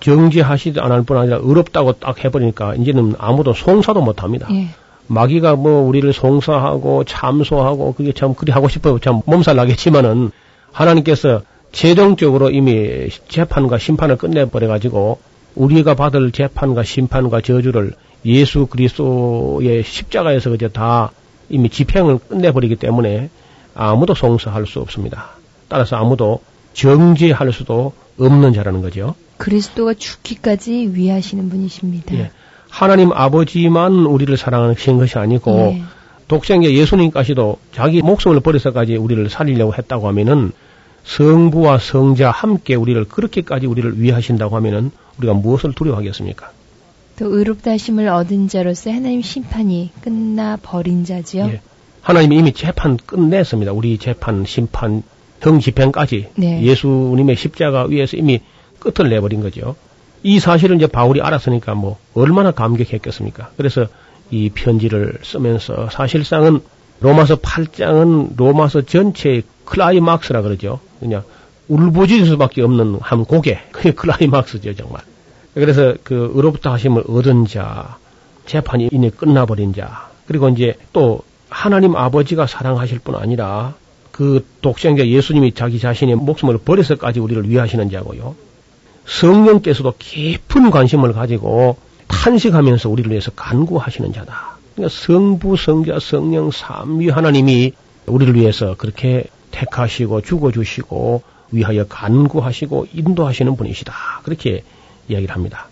[0.00, 4.48] 정죄하시지 않을 뿐 아니라 어렵다고 딱 해버리니까 이제는 아무도 송사도 못 합니다.
[4.50, 4.68] 예.
[5.06, 8.98] 마귀가 뭐 우리를 송사하고 참소하고 그게 참 그리 하고 싶어요.
[8.98, 10.30] 참 몸살 나겠지만은
[10.72, 11.42] 하나님께서
[11.72, 15.18] 최종적으로 이미 재판과 심판을 끝내버려 가지고
[15.54, 17.94] 우리가 받을 재판과 심판과 저주를
[18.24, 21.10] 예수 그리스도의 십자가에서 그저 다
[21.48, 23.30] 이미 집행을 끝내버리기 때문에
[23.74, 25.30] 아무도 송사할 수 없습니다.
[25.68, 26.40] 따라서 아무도
[26.72, 29.14] 정죄할 수도 없는 자라는 거죠.
[29.36, 32.14] 그리스도가 죽기까지 위하시는 분이십니다.
[32.14, 32.30] 예.
[32.68, 35.82] 하나님 아버지만 우리를 사랑하신 것이 아니고 예.
[36.28, 40.52] 독생자 예수님까지도 자기 목숨을 버려서까지 우리를 살리려고 했다고 하면은
[41.04, 46.50] 성부와 성자 함께 우리를 그렇게까지 우리를 위하신다고 하면은 우리가 무엇을 두려워하겠습니까?
[47.18, 51.44] 또 의롭다 하심을 얻은 자로서 하나님 심판이 끝나 버린 자지요.
[51.46, 51.60] 예.
[52.00, 53.72] 하나님이 이미 재판 끝냈습니다.
[53.72, 55.02] 우리 재판, 심판,
[55.40, 56.62] 형 집행까지 네.
[56.62, 58.40] 예수님의 십자가 위에서 이미
[58.78, 59.76] 끝을 내버린 거죠.
[60.22, 63.50] 이 사실을 이제 바울이 알았으니까 뭐 얼마나 감격했겠습니까?
[63.56, 63.86] 그래서
[64.30, 66.60] 이 편지를 쓰면서 사실상은
[67.00, 70.80] 로마서 8장은 로마서 전체의 클라이막스라 그러죠.
[70.98, 71.22] 그냥
[71.68, 75.02] 울부짖을 수밖에 없는 한 곡에 그게 클라이막스죠 정말.
[75.54, 77.96] 그래서 그 의로부터 하심을 얻은 자,
[78.46, 83.74] 재판이 이미 끝나버린 자, 그리고 이제 또 하나님 아버지가 사랑하실 뿐 아니라
[84.10, 88.34] 그 독생자 예수님이 자기 자신의 목숨을 버려서까지 우리를 위하시는 자고요.
[89.06, 91.76] 성령께서도 깊은 관심을 가지고
[92.08, 94.56] 탄식하면서 우리를 위해서 간구하시는 자다.
[94.74, 97.72] 그러니까 성부, 성자, 성령 삼위 하나님이
[98.06, 103.94] 우리를 위해서 그렇게 택하시고 죽어주시고 위하여 간구하시고 인도하시는 분이시다.
[104.24, 104.64] 그렇게
[105.08, 105.68] 이야기를 합니다.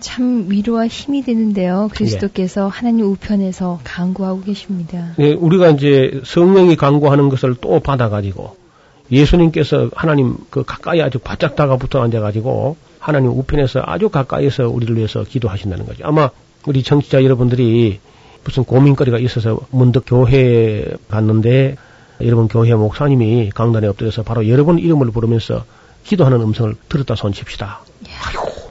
[0.00, 1.88] 참 위로와 힘이 되는데요.
[1.92, 5.14] 그리스도께서 하나님 우편에서 강구하고 계십니다.
[5.18, 8.56] 예, 우리가 이제 성령이 간구하는 것을 또 받아가지고
[9.10, 15.86] 예수님께서 하나님 그 가까이 아주 바짝 다가붙어 앉아가지고 하나님 우편에서 아주 가까이서 우리를 위해서 기도하신다는
[15.86, 16.04] 거죠.
[16.06, 16.30] 아마
[16.66, 18.00] 우리 청취자 여러분들이
[18.44, 21.76] 무슨 고민거리가 있어서 문득 교회에 갔는데
[22.20, 25.64] 여러분 교회 목사님이 강단에 엎드려서 바로 여러분 이름을 부르면서
[26.04, 27.80] 기도하는 음성을 들었다 손칩시다.
[28.26, 28.63] 아이고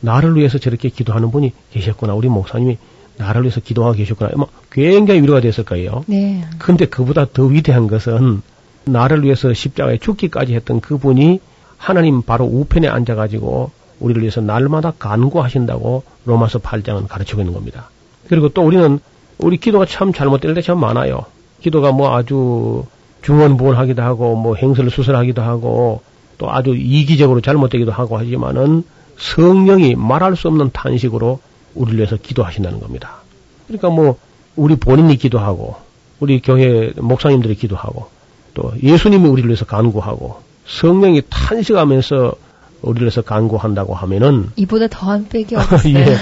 [0.00, 2.14] 나를 위해서 저렇게 기도하는 분이 계셨구나.
[2.14, 2.78] 우리 목사님이
[3.16, 4.30] 나를 위해서 기도하고 계셨구나.
[4.34, 6.04] 아마 굉장히 위로가 됐을 거예요.
[6.06, 6.44] 네.
[6.58, 8.42] 근데 그보다 더 위대한 것은
[8.84, 11.40] 나를 위해서 십자가에 죽기까지 했던 그분이
[11.76, 13.70] 하나님 바로 우편에 앉아가지고
[14.00, 17.90] 우리를 위해서 날마다 간구하신다고 로마서 8장은 가르치고 있는 겁니다.
[18.28, 19.00] 그리고 또 우리는
[19.38, 21.24] 우리 기도가 참 잘못될 때 참 많아요.
[21.60, 22.84] 기도가 뭐 아주
[23.22, 26.02] 중언부언하기도 하고 뭐 행설 수설하기도 하고
[26.38, 28.84] 또 아주 이기적으로 잘못되기도 하고 하지만은
[29.18, 31.40] 성령이 말할 수 없는 탄식으로
[31.74, 33.16] 우리를 위해서 기도하신다는 겁니다.
[33.66, 34.16] 그러니까 뭐
[34.56, 35.76] 우리 본인이 기도하고
[36.20, 38.08] 우리 교회 목사님들이 기도하고
[38.54, 42.34] 또 예수님이 우리를 위해서 간구하고 성령이 탄식하면서
[42.82, 45.94] 우리를 위해서 간구한다고 하면은 이보다 더한 빽이 없어요.
[45.98, 46.16] 예.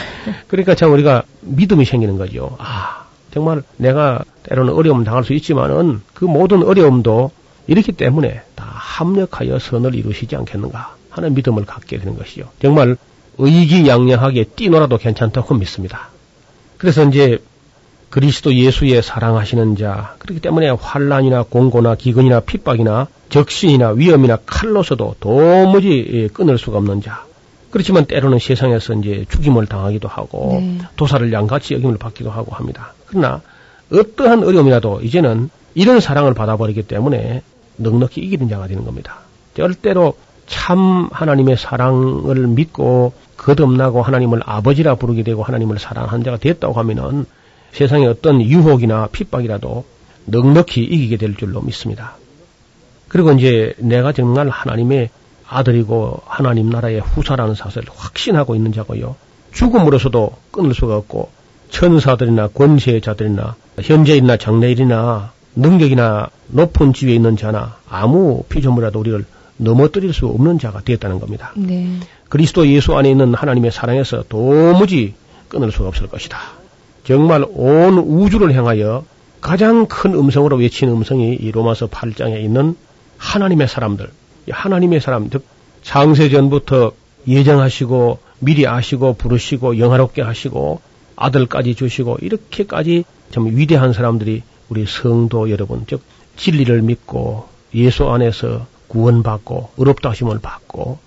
[0.48, 2.56] 그러니까 참 우리가 믿음이 생기는 거죠.
[2.58, 7.30] 아, 정말 내가 때로는 어려움 당할 수 있지만은 그 모든 어려움도
[7.66, 12.46] 이렇기 때문에 다 합력하여 선을 이루시지 않겠는가 하는 믿음을 갖게 되는 것이요.
[12.60, 12.96] 정말
[13.38, 16.08] 의기양양하게 뛰놀아도 괜찮다고 믿습니다.
[16.78, 17.38] 그래서 이제
[18.10, 26.28] 그리스도 예수의 사랑하시는 자, 그렇기 때문에 환란이나 공고나 기근이나 핍박이나 적신이나 위험이나 칼로서도 도무지 예,
[26.28, 27.24] 끊을 수가 없는 자.
[27.70, 30.78] 그렇지만 때로는 세상에서 이제 죽임을 당하기도 하고 네.
[30.96, 32.94] 도사를 양같이 여김을 받기도 하고 합니다.
[33.06, 33.42] 그러나
[33.92, 37.42] 어떠한 어려움이라도 이제는 이런 사랑을 받아버리기 때문에
[37.76, 39.18] 넉넉히 이기는 자가 되는 겁니다.
[39.54, 40.16] 절대로
[40.46, 47.26] 참 하나님의 사랑을 믿고 거듭나고 하나님을 아버지라 부르게 되고 하나님을 사랑한 자가 됐다고 하면은
[47.72, 49.84] 세상의 어떤 유혹이나 핍박이라도
[50.26, 52.16] 넉넉히 이기게 될 줄로 믿습니다.
[53.08, 55.10] 그리고 이제 내가 정말 하나님의
[55.48, 59.14] 아들이고 하나님 나라의 후사라는 사실을 확신하고 있는 자고요.
[59.52, 61.30] 죽음으로서도 끊을 수가 없고
[61.70, 69.24] 천사들이나 권세자들이나 현재일이나 장래일이나 능력이나 높은 지위에 있는 자나 아무 피조물이라도 우리를
[69.56, 71.52] 넘어뜨릴 수 없는 자가 되었다는 겁니다.
[71.56, 71.98] 네.
[72.28, 75.14] 그리스도 예수 안에 있는 하나님의 사랑에서 도무지
[75.48, 76.38] 끊을 수가 없을 것이다.
[77.04, 79.04] 정말 온 우주를 향하여
[79.40, 82.74] 가장 큰 음성으로 외치는 음성이 이 로마서 8장에 있는
[83.16, 84.10] 하나님의 사람들,
[84.48, 85.44] 이 하나님의 사람, 즉
[85.82, 86.92] 창세 전부터
[87.28, 90.80] 예정하시고 미리 아시고 부르시고 영화롭게 하시고
[91.14, 96.02] 아들까지 주시고 이렇게까지 참 위대한 사람들이 우리 성도 여러분, 즉
[96.36, 100.98] 진리를 믿고 예수 안에서 구원받고 의롭다 하심을 받고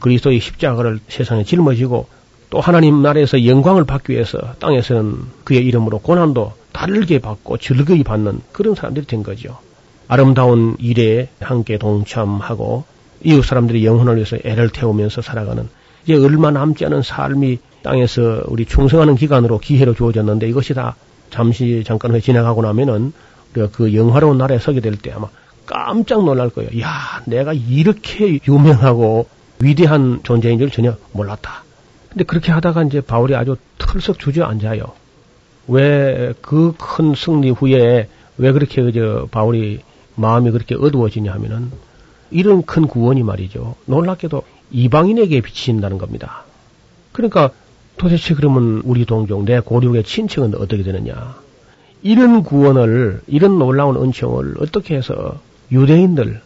[0.00, 2.06] 그리스도의 십자가를 세상에 짊어지고
[2.50, 8.74] 또 하나님 나라에서 영광을 받기 위해서 땅에서는 그의 이름으로 고난도 다르게 받고 즐거이 받는 그런
[8.74, 9.58] 사람들이 된 거죠.
[10.06, 12.84] 아름다운 일에 함께 동참하고
[13.24, 15.68] 이웃 사람들이 영혼을 위해서 애를 태우면서 살아가는
[16.04, 20.96] 이제 얼마 남지 않은 삶이 땅에서 우리 충성하는 기간으로 기회로 주어졌는데 이것이 다
[21.30, 23.12] 잠시 잠깐 후에 지나가고 나면은
[23.54, 25.28] 우리가 그 영화로운 나라에 서게 될 때 아마
[25.66, 26.80] 깜짝 놀랄 거예요.
[26.80, 29.26] 야, 내가 이렇게 유명하고
[29.60, 31.64] 위대한 존재인 줄 전혀 몰랐다.
[32.10, 34.84] 근데 그렇게 하다가 이제 바울이 아주 털썩 주저앉아요.
[35.68, 39.80] 왜 그 큰 승리 후에 왜 그렇게 그저 바울이
[40.16, 41.70] 마음이 그렇게 어두워지냐 하면은
[42.30, 43.74] 이런 큰 구원이 말이죠.
[43.86, 46.44] 놀랍게도 이방인에게 비친다는 겁니다.
[47.12, 47.50] 그러니까
[47.96, 51.36] 도대체 그러면 우리 동족, 내 고륙의 친척은 어떻게 되느냐.
[52.02, 55.38] 이런 구원을, 이런 놀라운 은총을 어떻게 해서
[55.72, 56.40] 유대인들,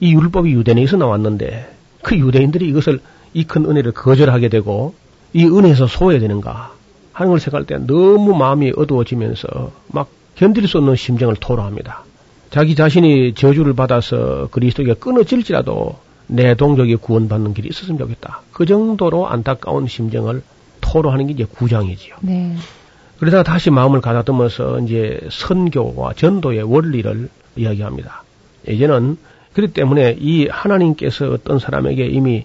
[0.00, 1.70] 이 율법이 유대인에서 나왔는데
[2.02, 3.00] 그 유대인들이 이것을
[3.34, 4.94] 이 큰 은혜를 거절하게 되고
[5.32, 6.72] 이 은혜에서 소외되는가
[7.12, 12.04] 하는 걸 생각할 때 너무 마음이 어두워지면서 막 견딜 수 없는 심정을 토로합니다.
[12.50, 15.96] 자기 자신이 저주를 받아서 그리스도에게 끊어질지라도
[16.26, 18.42] 내 동족이 구원받는 길이 있었으면 좋겠다.
[18.52, 20.42] 그 정도로 안타까운 심정을
[20.80, 22.16] 토로하는 게 이제 구장이지요.
[22.22, 22.56] 네.
[23.18, 28.24] 그러다가 다시 마음을 가다듬어서 이제 선교와 전도의 원리를 이야기합니다.
[28.70, 29.16] 이제는
[29.52, 32.44] 그렇기 때문에 이 하나님께서 어떤 사람에게 이미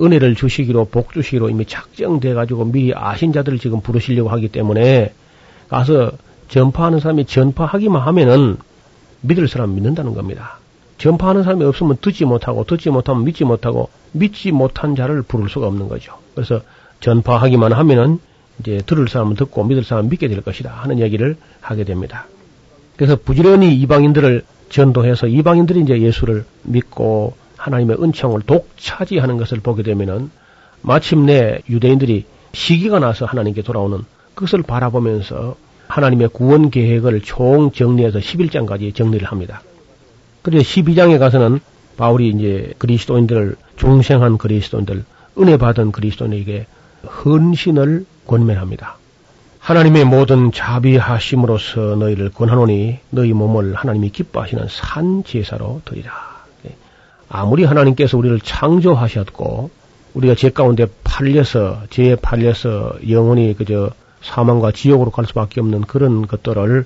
[0.00, 5.12] 은혜를 주시기로 복 주시기로 이미 작정돼 가지고 미리 아신 자들을 지금 부르시려고 하기 때문에
[5.68, 6.12] 가서
[6.48, 8.56] 전파하는 사람이 전파하기만 하면은
[9.20, 10.58] 믿을 사람 믿는다는 겁니다.
[10.98, 15.88] 전파하는 사람이 없으면 듣지 못하고 듣지 못하면 믿지 못하고 믿지 못한 자를 부를 수가 없는
[15.88, 16.14] 거죠.
[16.34, 16.60] 그래서
[17.00, 18.18] 전파하기만 하면은
[18.60, 22.26] 이제 들을 사람은 듣고 믿을 사람은 믿게 될 것이다 하는 얘기를 하게 됩니다.
[22.96, 30.30] 그래서 부지런히 이방인들을 전도해서 이방인들이 이제 예수를 믿고 하나님의 은총을 독차지하는 것을 보게 되면은
[30.82, 34.00] 마침내 유대인들이 시기가 나서 하나님께 돌아오는
[34.34, 35.56] 그것을 바라보면서
[35.88, 39.62] 하나님의 구원 계획을 총 정리해서 11장까지 정리를 합니다.
[40.42, 41.60] 그래서 12장에 가서는
[41.96, 45.04] 바울이 이제 그리스도인들을 중생한 그리스도인들,
[45.38, 46.66] 은혜 받은 그리스도인에게
[47.24, 48.96] 헌신을 권면합니다.
[49.64, 56.12] 하나님의 모든 자비하심으로써 너희를 권하노니 너희 몸을 하나님이 기뻐하시는 산 제사로 드리라.
[57.30, 59.70] 아무리 하나님께서 우리를 창조하셨고
[60.12, 63.90] 우리가 죄 가운데 팔려서 죄에 팔려서 영원히 그저
[64.20, 66.84] 사망과 지옥으로 갈 수밖에 없는 그런 것들을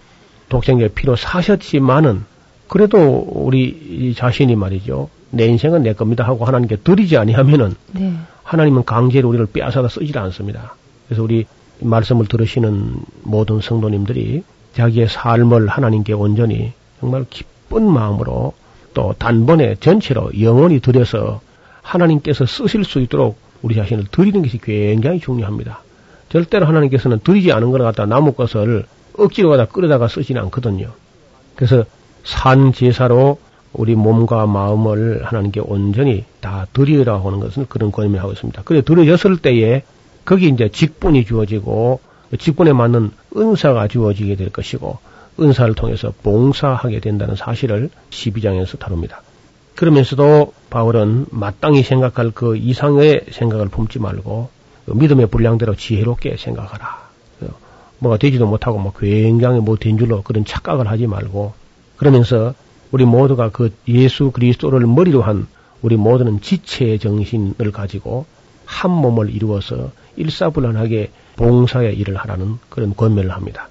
[0.48, 2.24] 독생자의 피로 사셨지만은
[2.68, 8.14] 그래도 우리 자신이 말이죠 내 인생은 내 겁니다 하고 하나님께 드리지 아니하면은 네.
[8.44, 10.76] 하나님은 강제로 우리를 빼앗아다 쓰질 않습니다.
[11.08, 11.44] 그래서 우리
[11.80, 14.42] 말씀을 들으시는 모든 성도님들이
[14.74, 18.54] 자기의 삶을 하나님께 온전히 정말 기쁜 마음으로
[18.94, 21.40] 또 단번에 전체로 영원히 들여서
[21.82, 25.82] 하나님께서 쓰실 수 있도록 우리 자신을 드리는 것이 굉장히 중요합니다.
[26.28, 28.84] 절대로 하나님께서는 드리지 않은 걸 갖다 나무 것을
[29.16, 30.92] 억지로 갖다 끌어다가 쓰지는 않거든요.
[31.56, 31.84] 그래서
[32.24, 33.38] 산 제사로
[33.72, 38.62] 우리 몸과 마음을 하나님께 온전히 다 드리라고 하는 것은 그런 권면을 하고 있습니다.
[38.64, 39.82] 그래 드려졌을 때에
[40.28, 42.00] 거기 이제 직분이 주어지고
[42.38, 44.98] 직분에 맞는 은사가 주어지게 될 것이고
[45.40, 49.22] 은사를 통해서 봉사하게 된다는 사실을 12장에서 다룹니다.
[49.74, 54.50] 그러면서도 바울은 마땅히 생각할 그 이상의 생각을 품지 말고
[54.84, 57.08] 그 믿음의 분량대로 지혜롭게 생각하라.
[58.00, 61.54] 뭐가 되지도 못하고 뭐 굉장히 못된 줄로 그런 착각을 하지 말고
[61.96, 62.52] 그러면서
[62.90, 65.46] 우리 모두가 그 예수 그리스도를 머리로 한
[65.80, 68.26] 우리 모두는 지체의 정신을 가지고
[68.66, 73.68] 한 몸을 이루어서 일사불란하게 봉사의 일을 하라는 그런 권면을 합니다.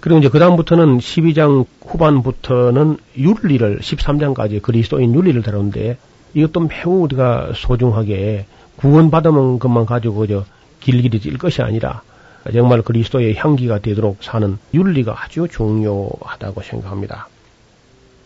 [0.00, 5.98] 그리고 이제 그다음부터는 12장 후반부터는 윤리를 13장까지 그리스도인 윤리를 다루는데
[6.34, 8.46] 이것도 매우 우리가 소중하게
[8.76, 10.44] 구원받으면 것만 가지고 저
[10.80, 12.02] 길길이 찔 것이 아니라
[12.50, 17.28] 정말 그리스도의 향기가 되도록 사는 윤리가 아주 중요하다고 생각합니다.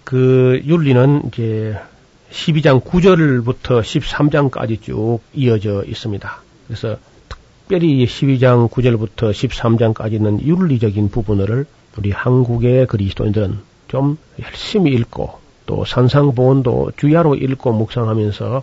[0.05, 1.77] 그 윤리는 이제
[2.31, 6.43] 12장 9절부터 13장까지 쭉 이어져 있습니다.
[6.69, 6.97] 그래서
[7.67, 11.65] 특별히 12장 9절부터 13장까지는 윤리적인 부분을
[11.97, 13.59] 우리 한국의 그리스도인들은
[13.89, 18.63] 좀 열심히 읽고 또 산상보원도 주야로 읽고 묵상하면서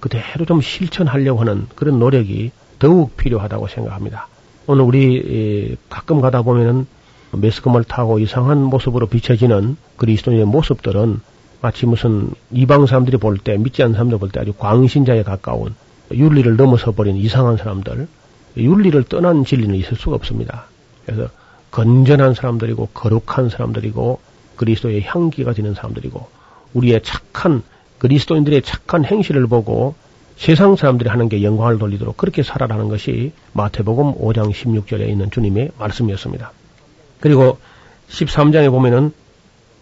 [0.00, 4.26] 그대로 좀 실천하려고 하는 그런 노력이 더욱 필요하다고 생각합니다.
[4.66, 6.86] 오늘 우리 가끔 가다 보면은
[7.32, 11.20] 매스컴을 타고 이상한 모습으로 비춰지는 그리스도인의 모습들은
[11.60, 15.74] 마치 무슨 이방 사람들이 볼 때, 믿지 않는 사람들 볼 때 아주 광신자에 가까운
[16.10, 18.08] 윤리를 넘어서 버린 이상한 사람들,
[18.56, 20.66] 윤리를 떠난 진리는 있을 수가 없습니다.
[21.06, 21.28] 그래서
[21.70, 24.20] 건전한 사람들이고 거룩한 사람들이고
[24.56, 26.28] 그리스도의 향기가 되는 사람들이고
[26.74, 27.62] 우리의 착한
[27.98, 29.94] 그리스도인들의 착한 행실을 보고
[30.36, 36.52] 세상 사람들이 하는 게 영광을 돌리도록 그렇게 살아라는 것이 마태복음 5장 16절에 있는 주님의 말씀이었습니다.
[37.20, 37.58] 그리고
[38.08, 39.12] 13장에 보면은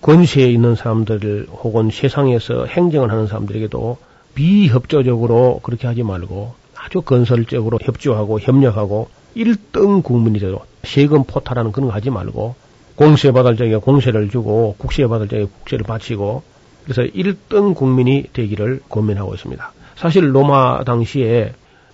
[0.00, 3.98] 권세에 있는 사람들 혹은 세상에서 행정을 하는 사람들에게도
[4.34, 6.54] 비협조적으로 그렇게 하지 말고
[6.88, 12.54] 아주 건설적으로 협조하고 협력하고 1등 국민이 되도록 세금 포탈하는 그런 거 하지 말고
[12.96, 16.42] 공세 받을 적에 공세를 주고 국세 받을 적에 국세를 바치고
[16.84, 19.72] 그래서 1등 국민이 되기를 고민하고 있습니다.
[19.96, 21.52] 사실 로마 당시에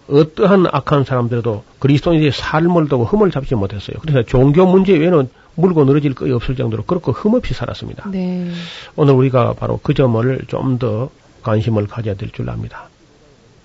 [0.08, 3.96] 어떠한 악한 사람들도 그리스도인의 삶을 두고 흠을 잡지 못했어요.
[4.00, 8.10] 그래서 종교 문제 외에는 물고 늘어질 것이 없을 정도로 그렇게 흠없이 살았습니다.
[8.10, 8.48] 네.
[8.96, 11.10] 오늘 우리가 바로 그 점을 좀 더
[11.42, 12.88] 관심을 가져야 될 줄 압니다.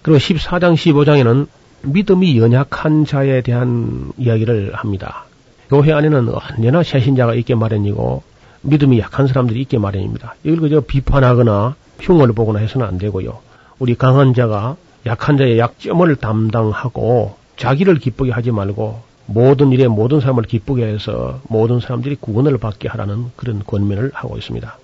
[0.02, 1.48] 그리고 14장, 15장에는
[1.82, 5.26] 믿음이 연약한 자에 대한 이야기를 합니다.
[5.70, 8.24] 교회 안에는 언제나 새신자가 있게 마련이고
[8.62, 10.36] 믿음이 약한 사람들이 있게 마련입니다.
[10.44, 13.40] 이걸 그저 비판하거나 흉을 보거나 해서는 안 되고요.
[13.78, 14.76] 우리 강한 자가
[15.06, 21.80] 약한 자의 약점을 담당하고 자기를 기쁘게 하지 말고 모든 일에 모든 사람을 기쁘게 해서 모든
[21.80, 24.78] 사람들이 구원을 받게 하라는 그런 권면을 하고 있습니다.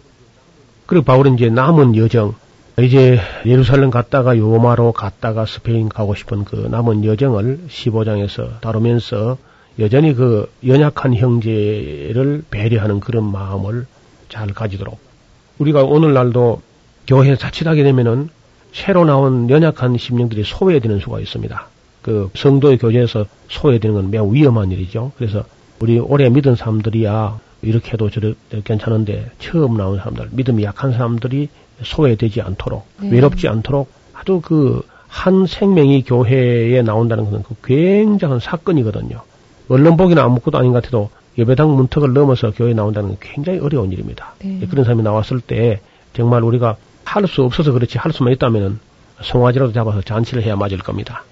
[0.86, 2.36] 그리고 바울은 이제 남은 여정,
[2.82, 9.38] 이제 예루살렘 갔다가 요마로 갔다가 스페인 가고 싶은 그 남은 여정을 15장에서 다루면서
[9.80, 13.86] 여전히 그 연약한 형제를 배려하는 그런 마음을
[14.28, 15.00] 잘 가지도록
[15.58, 16.62] 우리가 오늘날도
[17.08, 18.30] 교회에 자칫하게 되면은
[18.74, 21.68] 새로 나온 연약한 심령들이 소외되는 수가 있습니다.
[22.02, 25.14] 그 성도의 교제에서 소외되는 건 매우 위험한 일이죠.
[25.16, 25.46] 그래서
[25.80, 31.48] 우리 오래 믿은 사람들이야 이렇게 해도 저렇게 괜찮은데 처음 나온 사람들, 믿음이 약한 사람들이
[31.84, 33.10] 소외되지 않도록 네.
[33.12, 34.82] 외롭지 않도록 아주 그
[35.16, 39.22] 한 생명이 교회에 나온다는 것은 그 굉장한 사건이거든요.
[39.70, 44.34] 언론 보기는 아무것도 아닌 것 같아도 예배당 문턱을 넘어서 교회에 나온다는 건 굉장히 어려운 일입니다.
[44.44, 44.68] 네.
[44.70, 45.80] 그런 사람이 나왔을 때
[46.14, 48.80] 정말 우리가 할 수 없어서 그렇지 할 수만 있다면은
[49.22, 51.24] 송아지라도 잡아서 잔치를 해야 맞을 겁니다.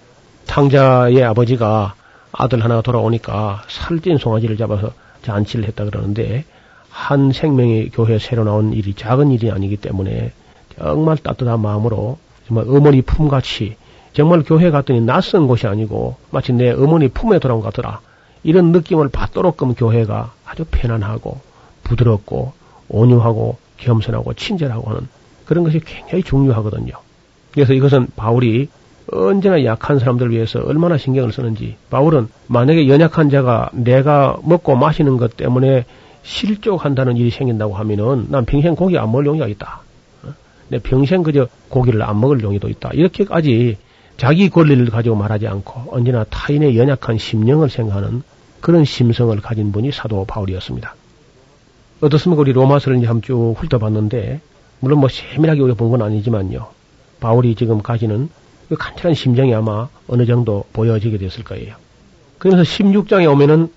[0.48, 1.96] 탕자의 아버지가
[2.32, 6.46] 아들 하나가 돌아오니까 살찐 송아지를 잡아서 잔치를 했다 그러는데
[6.94, 10.32] 한 생명의 교회 새로 나온 일이 작은 일이 아니기 때문에
[10.78, 13.76] 정말 따뜻한 마음으로 정말 어머니 품같이
[14.14, 18.00] 정말 교회 갔더니 낯선 곳이 아니고 마치 내 어머니 품에 돌아온 것 같더라.
[18.44, 21.42] 이런 느낌을 받도록끔 교회가 아주 편안하고
[21.84, 22.54] 부드럽고
[22.90, 25.08] 온유하고 겸손하고 친절하고 하는
[25.46, 26.94] 그런 것이 굉장히 중요하거든요.
[27.54, 28.70] 그래서 이것은 바울이
[29.12, 35.36] 언제나 약한 사람들 위해서 얼마나 신경을 쓰는지 바울은 만약에 연약한 자가 내가 먹고 마시는 것
[35.36, 35.86] 때문에
[36.24, 39.82] 실족한다는 일이 생긴다고 하면은 난 평생 고기 안 먹을 용의가 있다.
[40.24, 40.34] 어?
[40.70, 42.92] 내 평생 그저 고기를 안 먹을 용의도 있다.
[42.94, 43.78] 이렇게까지
[44.18, 48.24] 자기 권리를 가지고 말하지 않고 언제나 타인의 연약한 심령을 생각하는
[48.62, 50.96] 그런 심성을 가진 분이 사도 바울이었습니다.
[52.02, 52.42] 어떻습니까?
[52.42, 54.40] 우리 로마서를 이제 한번 쭉 훑어봤는데
[54.80, 56.68] 물론 뭐 세밀하게 우리가 본 건 아니지만요.
[57.20, 58.30] 바울이 지금 가지는
[58.70, 61.76] 그 간절한 심정이 아마 어느 정도 보여지게 됐을 거예요.
[62.38, 63.70] 그래서 16장에 오면은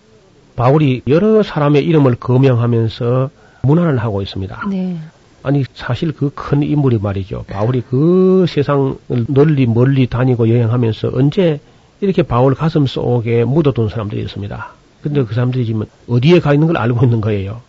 [0.56, 3.30] 바울이 여러 사람의 이름을 거명하면서
[3.62, 4.68] 문안을 하고 있습니다.
[4.70, 4.96] 네.
[5.42, 7.44] 아니 사실 그 큰 인물이 말이죠.
[7.48, 8.96] 바울이 그 세상을
[9.28, 11.60] 널리 멀리 다니고 여행하면서 언제
[12.00, 14.68] 이렇게 바울 가슴 속에 묻어둔 사람들이 있습니다.
[15.02, 17.60] 근데 그 사람들이 지금 어디에 가 있는 걸 알고 있는 거예요.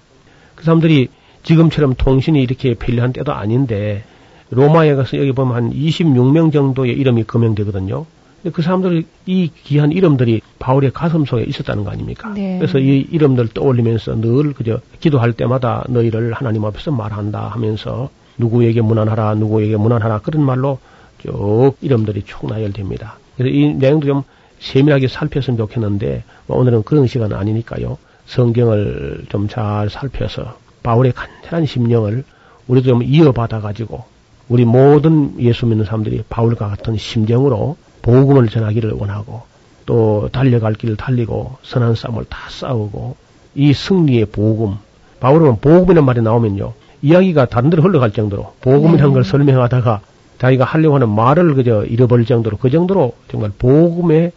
[0.56, 1.10] 그 사람들이
[1.44, 4.04] 지금처럼 통신이 이렇게 편리한 때도 아닌데
[4.50, 8.06] 로마에 가서 여기 보면 한 26명 정도의 이름이 거명되거든요.
[8.54, 12.30] 그 사람들 이 귀한 이름들이 바울의 가슴 속에 있었다는 거 아닙니까?
[12.34, 12.58] 네.
[12.60, 19.36] 그래서 이 이름들 떠올리면서 늘 그저 기도할 때마다 너희를 하나님 앞에서 말한다 하면서 누구에게 문안하라
[19.36, 20.80] 누구에게 문안하라 그런 말로
[21.20, 23.18] 쭉 이름들이 쭉 나열됩니다.
[23.36, 24.24] 그래서 이 내용도 좀
[24.60, 27.98] 세밀하게 살폈으면 좋겠는데 뭐 오늘은 그런 시간은 아니니까요.
[28.28, 32.24] 성경을 좀 잘 살펴서 바울의 간절한 심령을
[32.68, 34.04] 우리도 좀 이어받아 가지고
[34.50, 39.44] 우리 모든 예수 믿는 사람들이 바울과 같은 심정으로 복음을 전하기를 원하고
[39.86, 43.16] 또 달려갈 길을 달리고 선한 싸움을 다 싸우고
[43.56, 44.76] 이 승리의 복음
[45.20, 49.14] 바울은 복음이라는 말이 나오면요 이야기가 다른 데로 흘러갈 정도로 복음이라는 네.
[49.14, 50.02] 걸 설명하다가
[50.40, 54.32] 자기가 하려고 하는 말을 그저 잃어버릴 정도로 그 정도로 정말 복음에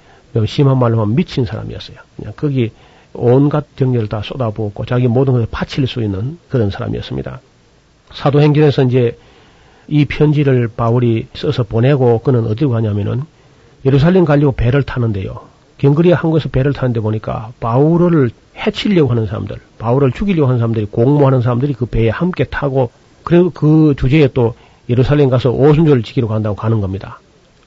[0.46, 1.98] 심한 말로 하면 미친 사람이었어요.
[2.16, 2.70] 그냥 거기
[3.12, 7.40] 온갖 정열을 다 쏟아부었고 자기 모든 것을 바칠 수 있는 그런 사람이었습니다.
[8.12, 9.18] 사도행전에서 이제
[9.88, 13.24] 이 편지를 바울이 써서 보내고 그는 어디로 가냐면은
[13.84, 15.40] 예루살렘 가려고 배를 타는데요.
[15.78, 21.40] 경거리에 한 곳에서 배를 타는데 보니까 바울을 해치려고 하는 사람들, 바울을 죽이려고 하는 사람들이 공모하는
[21.40, 22.90] 사람들이 그 배에 함께 타고
[23.24, 24.54] 그리고 그 주제에 또
[24.90, 27.20] 예루살렘 가서 오순절을 지키러 간다고 가는 겁니다.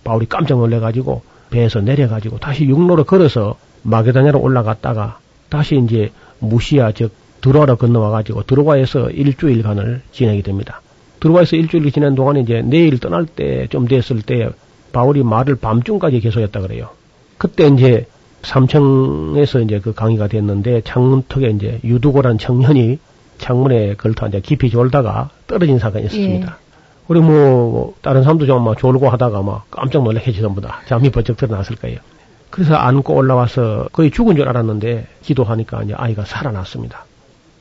[0.03, 7.11] 바울이 깜짝 놀래가지고 배에서 내려가지고 다시 육로로 걸어서 마게다냐로 올라갔다가 다시 이제 무시아 즉
[7.41, 10.82] 드로아로 건너와가지고 드로아에서 일주일간을 지내게 됩니다.
[11.20, 14.49] 드로아에서 일주일 지낸 동안에 이제 내일 떠날 때 좀 됐을 때
[14.94, 16.89] 바울이 말을 밤중까지 계속했다 그래요.
[17.38, 18.06] 그때 이제
[18.44, 23.00] 삼청에서 이제 그 강의가 됐는데 창문턱에 이제 유두고란 청년이
[23.39, 26.58] 창문에 걸터 이제 깊이 졸다가 떨어진 사건이 있었습니다.
[27.10, 31.36] 우리 뭐 다른 사람도 좀 막 졸고 하다가 막 깜짝 놀라겠지 전부 다 잠이 번쩍
[31.36, 31.98] 드러났을 거예요.
[32.50, 37.06] 그래서 안고 올라와서 거의 죽은 줄 알았는데 기도하니까 이제 아이가 살아났습니다.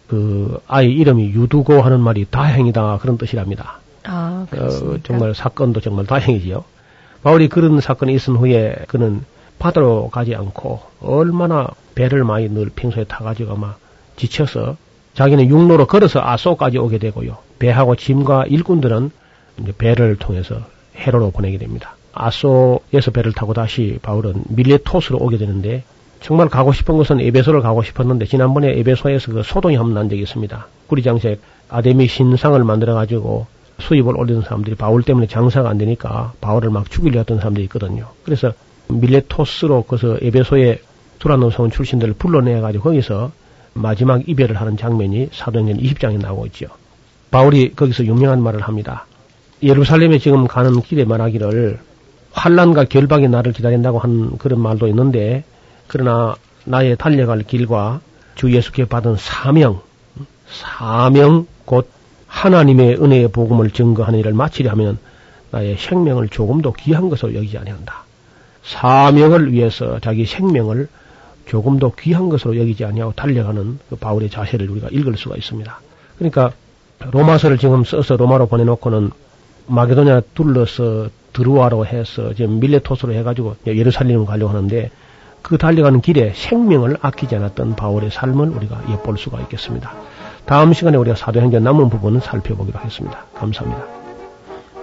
[0.07, 3.78] 그 아이 이름이 유두고 하는 말이 다행이다 그런 뜻이랍니다.
[4.05, 4.97] 아, 어?
[5.05, 6.64] 정말 사건도 정말 다행이지요.
[7.22, 9.24] 바울이 그런 사건이 있은 후에 그는
[9.58, 13.78] 바다로 가지 않고 얼마나 배를 많이 늘 평소에 타가지고 막
[14.16, 14.76] 지쳐서
[15.14, 17.36] 자기는 육로로 걸어서 아소까지 오게 되고요.
[17.58, 19.10] 배하고 짐과 일꾼들은
[19.78, 20.60] 배를 통해서
[20.96, 21.96] 해로로 보내게 됩니다.
[22.12, 25.84] 아소에서 배를 타고 다시 바울은 밀레토스로 오게 되는데
[26.20, 30.66] 정말 가고 싶은 곳은 에베소를 가고 싶었는데 지난번에 에베소에서 그 소동이 한번 난 적이 있습니다.
[30.86, 33.46] 구리장색 아데미 신상을 만들어 가지고
[33.83, 38.09] 수입을 올리는 사람들이 바울 때문에 장사가 안 되니까 바울을 막 죽이려 했던 사람들이 있거든요.
[38.24, 38.53] 그래서
[38.89, 40.80] 밀레토스로 그래서 에베소의
[41.18, 43.33] 두라노성 출신들을 불러내 가지고 거기서
[43.74, 46.66] 마지막 이별을 하는 장면이 사도행전 20장에 나오고 있죠.
[47.30, 49.07] 바울이 거기서 유명한 말을 합니다.
[49.62, 51.78] 예루살렘에 지금 가는 길에 말하기를
[52.33, 55.45] 환란과 결박이 나를 기다린다고 한 그런 말도 있는데
[55.87, 58.01] 그러나 나의 달려갈 길과
[58.35, 59.80] 주 예수께 받은 사명,
[60.47, 61.89] 사명 곧
[62.33, 64.99] 하나님의 은혜의 복음을 증거하는 일을 마치려 하면
[65.51, 68.05] 나의 생명을 조금도 귀한 것으로 여기지 아니한다.
[68.64, 70.89] 사명을 위해서 자기 생명을
[71.47, 75.80] 조금도 귀한 것으로 여기지 아니하고 달려가는 그 바울의 자세를 우리가 읽을 수가 있습니다.
[76.16, 76.53] 그러니까
[77.11, 79.11] 로마서를 지금 써서 로마로 보내놓고는
[79.66, 84.91] 마게도냐 둘러서 드루아로 해서 지금 밀레토스로 해가지고 예루살렘을 가려고 하는데
[85.43, 89.95] 그 달려가는 길에 생명을 아끼지 않았던 바울의 삶을 우리가 엿볼 수가 있겠습니다.
[90.45, 93.24] 다음 시간에 우리가 사도행전 남은 부분은 살펴보기로 하겠습니다.
[93.34, 93.84] 감사합니다.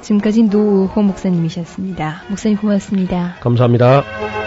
[0.02, 2.24] 지금까지 노호 목사님이셨습니다.
[2.30, 3.36] 목사님 고맙습니다.
[3.42, 4.39] 감사합니다.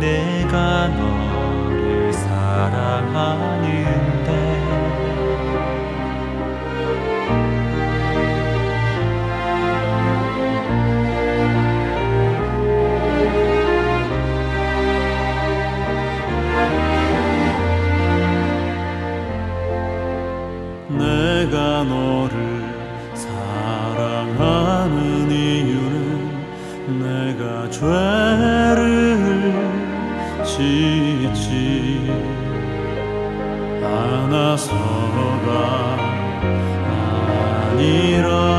[0.00, 4.23] 내가 너를 사랑하는
[35.14, 35.96] 않아서가
[37.70, 38.53] 아니라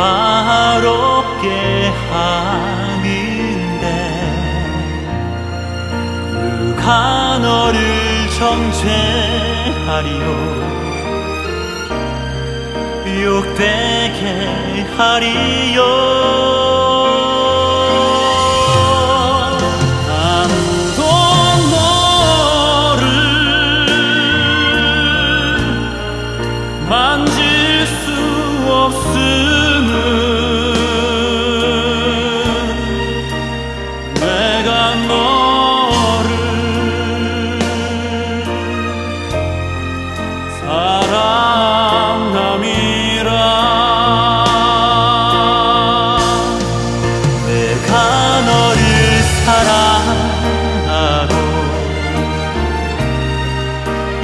[0.00, 3.84] 화롭게 하는데
[6.58, 7.78] 누가 너를
[8.38, 8.90] 정죄하리요?
[13.22, 14.24] 욕되게
[14.96, 15.78] 하리요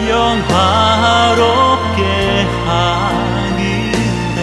[0.08, 2.02] 영화롭게
[2.66, 4.40] 하는데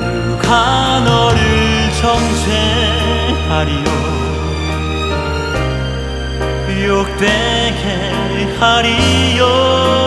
[0.00, 1.38] 누가 너를
[2.00, 3.88] 정죄하리요?
[6.86, 7.86] 욕되게
[8.58, 10.03] 하리요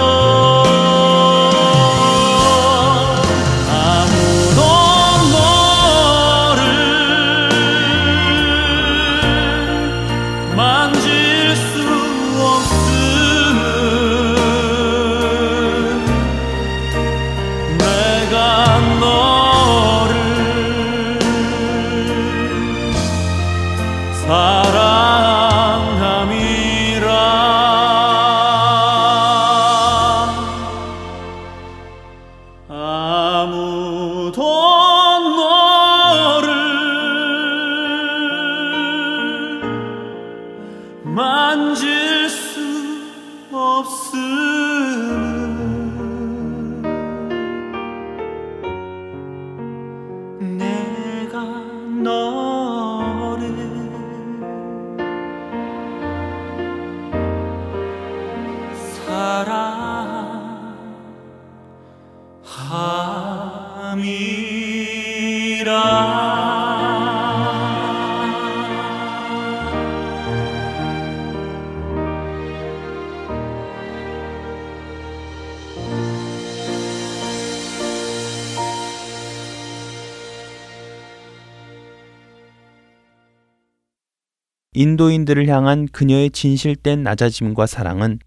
[84.78, 88.20] 인도인들을 향한 그녀의 진실된 낮아짐과 사랑은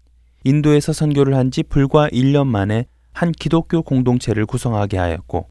[0.43, 5.47] 인도에서 선교를 한 지 불과 1년 만에 한 기독교 공동체를 구성하게 하였고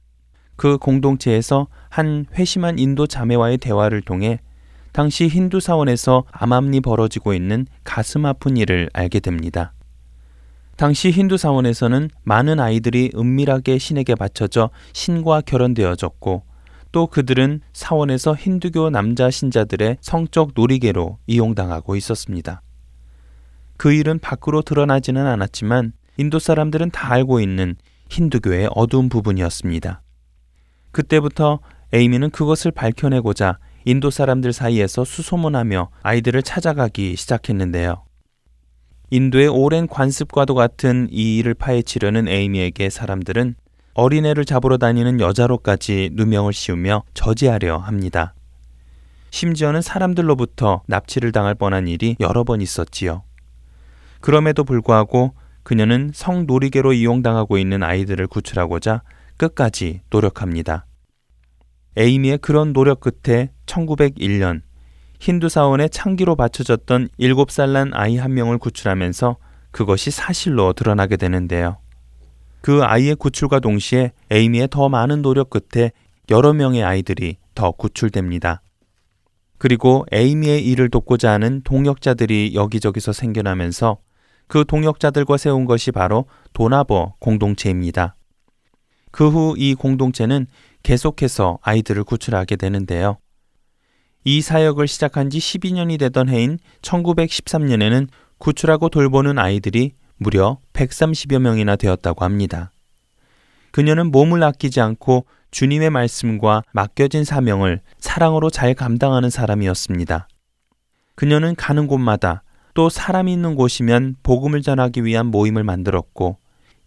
[0.57, 4.41] 그 공동체에서 한 회심한 인도 자매와의 대화를 통해
[4.93, 9.73] 당시 힌두 사원에서 암암리 벌어지고 있는 가슴 아픈 일을 알게 됩니다.
[10.77, 16.43] 당시 힌두 사원에서는 많은 아이들이 은밀하게 신에게 바쳐져 신과 결혼되어졌고
[16.93, 22.63] 또 그들은 사원에서 힌두교 남자 신자들의 성적 놀이개로 이용당하고 있었습니다.
[23.77, 27.77] 그 일은 밖으로 드러나지는 않았지만 인도 사람들은 다 알고 있는
[28.11, 30.03] 힌두교의 어두운 부분이었습니다.
[30.93, 31.61] 그때부터
[31.93, 38.05] 에이미는 그것을 밝혀내고자 인도 사람들 사이에서 수소문하며 아이들을 찾아가기 시작했는데요.
[39.11, 43.55] 인도의 오랜 관습과도 같은 이 일을 파헤치려는 에이미에게 사람들은
[43.95, 48.35] 어린애를 잡으러 다니는 여자로까지 누명을 씌우며 저지하려 합니다.
[49.31, 53.23] 심지어는 사람들로부터 납치를 당할 뻔한 일이 여러 번 있었지요.
[54.21, 59.03] 그럼에도 불구하고 그녀는 성놀이개로 이용당하고 있는 아이들을 구출하고자
[59.37, 60.87] 끝까지 노력합니다.
[61.97, 64.63] 에이미의 그런 노력 끝에 1901년
[65.19, 69.37] 힌두 사원의 창기로 받쳐졌던 7살 난 아이 한 명을 구출하면서
[69.71, 71.77] 그것이 사실로 드러나게 되는데요.
[72.61, 75.93] 그 아이의 구출과 동시에 에이미의 더 많은 노력 끝에
[76.31, 78.63] 여러 명의 아이들이 더 구출됩니다.
[79.59, 83.99] 그리고 에이미의 일을 돕고자 하는 동역자들이 여기저기서 생겨나면서
[84.47, 88.17] 그 동역자들과 세운 것이 바로 도나버 공동체입니다.
[89.11, 90.47] 그 후 이 공동체는
[90.83, 93.19] 계속해서 아이들을 구출하게 되는데요.
[94.25, 98.09] 이 사역을 시작한 지 12년이 되던 해인 1913년에는
[98.39, 102.73] 구출하고 돌보는 아이들이 무려 130여 명이나 되었다고 합니다.
[103.71, 110.29] 그녀는 몸을 아끼지 않고 주님의 말씀과 맡겨진 사명을 사랑으로 잘 감당하는 사람이었습니다.
[111.15, 112.43] 그녀는 가는 곳마다
[112.75, 116.37] 또 사람이 있는 곳이면 복음을 전하기 위한 모임을 만들었고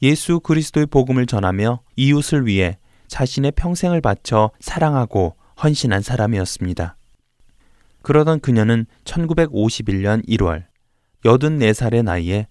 [0.03, 2.77] 예수 그리스도의 복음을 전하며 이웃을 위해
[3.07, 6.97] 자신의 평생을 바쳐 사랑하고 헌신한 사람이었습니다.
[8.03, 10.65] 그러던 그녀는 1951년 1월
[11.25, 12.47] 84살의 나이에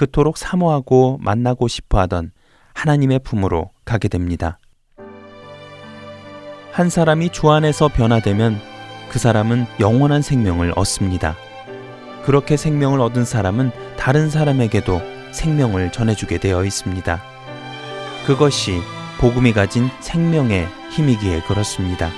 [0.00, 2.30] 그토록 사모하고 만나고 싶어 하던
[2.72, 4.58] 하나님의 품으로 가게 됩니다.
[6.72, 8.58] 한 사람이 주 안에서 변화되면
[9.10, 11.36] 그 사람은 영원한 생명을 얻습니다.
[12.24, 17.20] 그렇게 생명을 얻은 사람은 다른 사람에게도 생명을 전해주게 되어 있습니다.
[18.26, 18.80] 그것이
[19.18, 22.08] 복음이 가진 생명의 힘이기에 그렇습니다.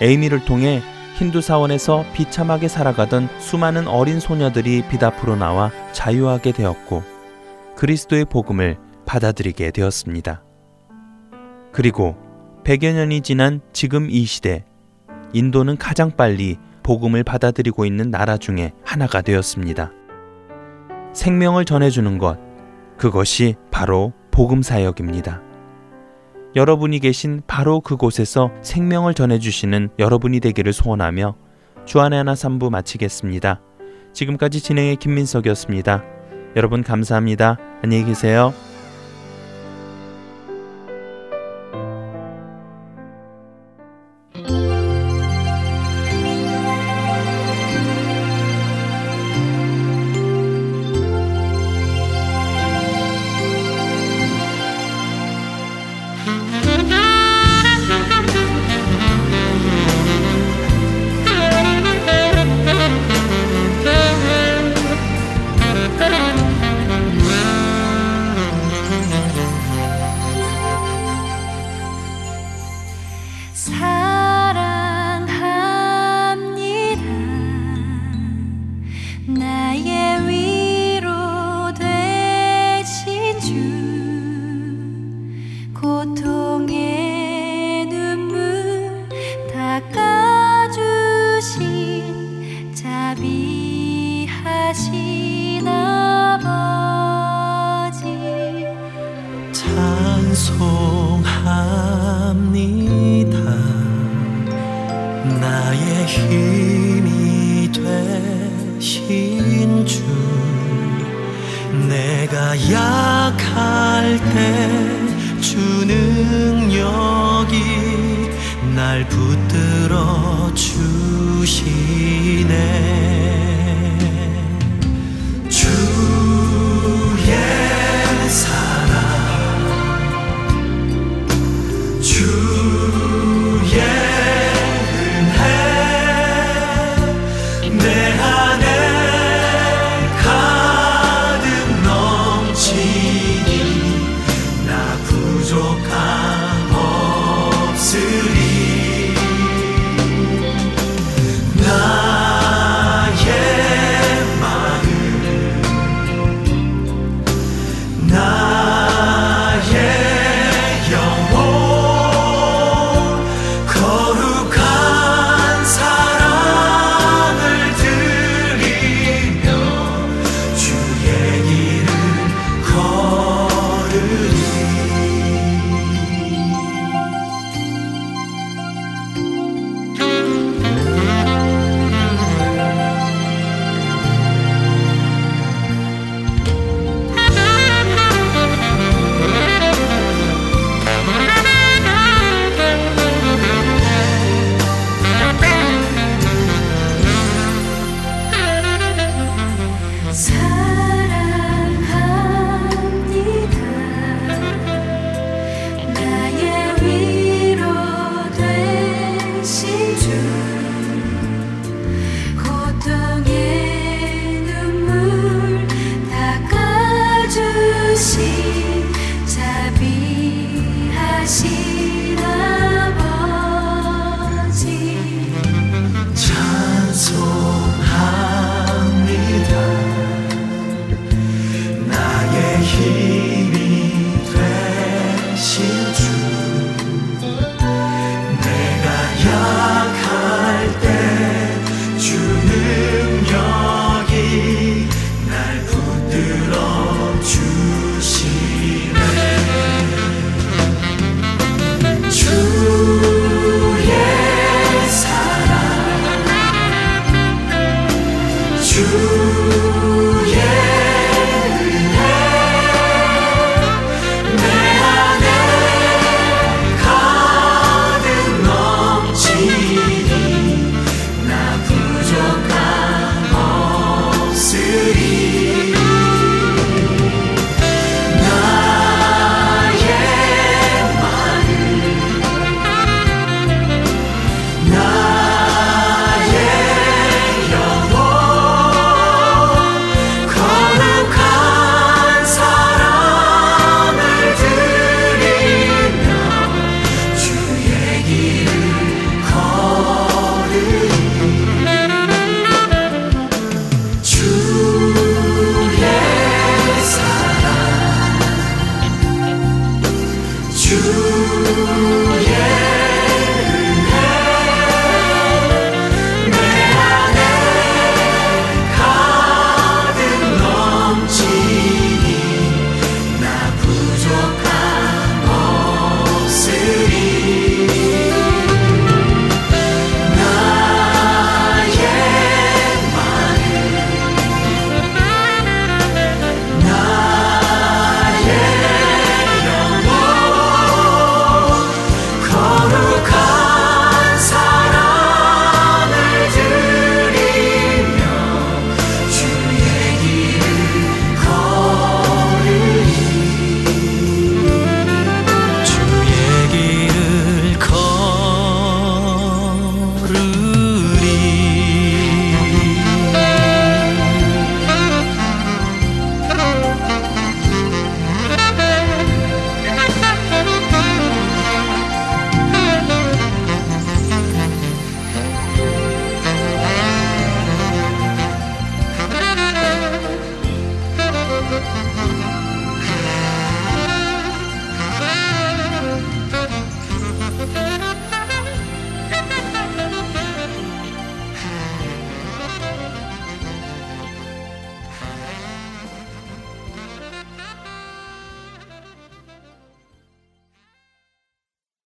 [0.00, 0.82] 에이미를 통해
[1.14, 7.04] 힌두 사원에서 비참하게 살아가던 수많은 어린 소녀들이 빛 앞으로 나와 자유하게 되었고
[7.76, 10.42] 그리스도의 복음을 받아들이게 되었습니다.
[11.72, 12.16] 그리고
[12.64, 14.64] 100여 년이 지난 지금 이 시대
[15.32, 19.92] 인도는 가장 빨리 복음을 받아들이고 있는 나라 중에 하나가 되었습니다.
[21.12, 22.38] 생명을 전해주는 것,
[22.98, 25.40] 그것이 바로 복음 사역입니다.
[26.56, 31.34] 여러분이 계신 바로 그곳에서 생명을 전해주시는 여러분이 되기를 소원하며
[31.84, 33.60] 주안의 하나 3부 마치겠습니다.
[34.12, 36.04] 지금까지 진행의 김민석이었습니다.
[36.56, 37.58] 여러분 감사합니다.
[37.82, 38.54] 안녕히 계세요.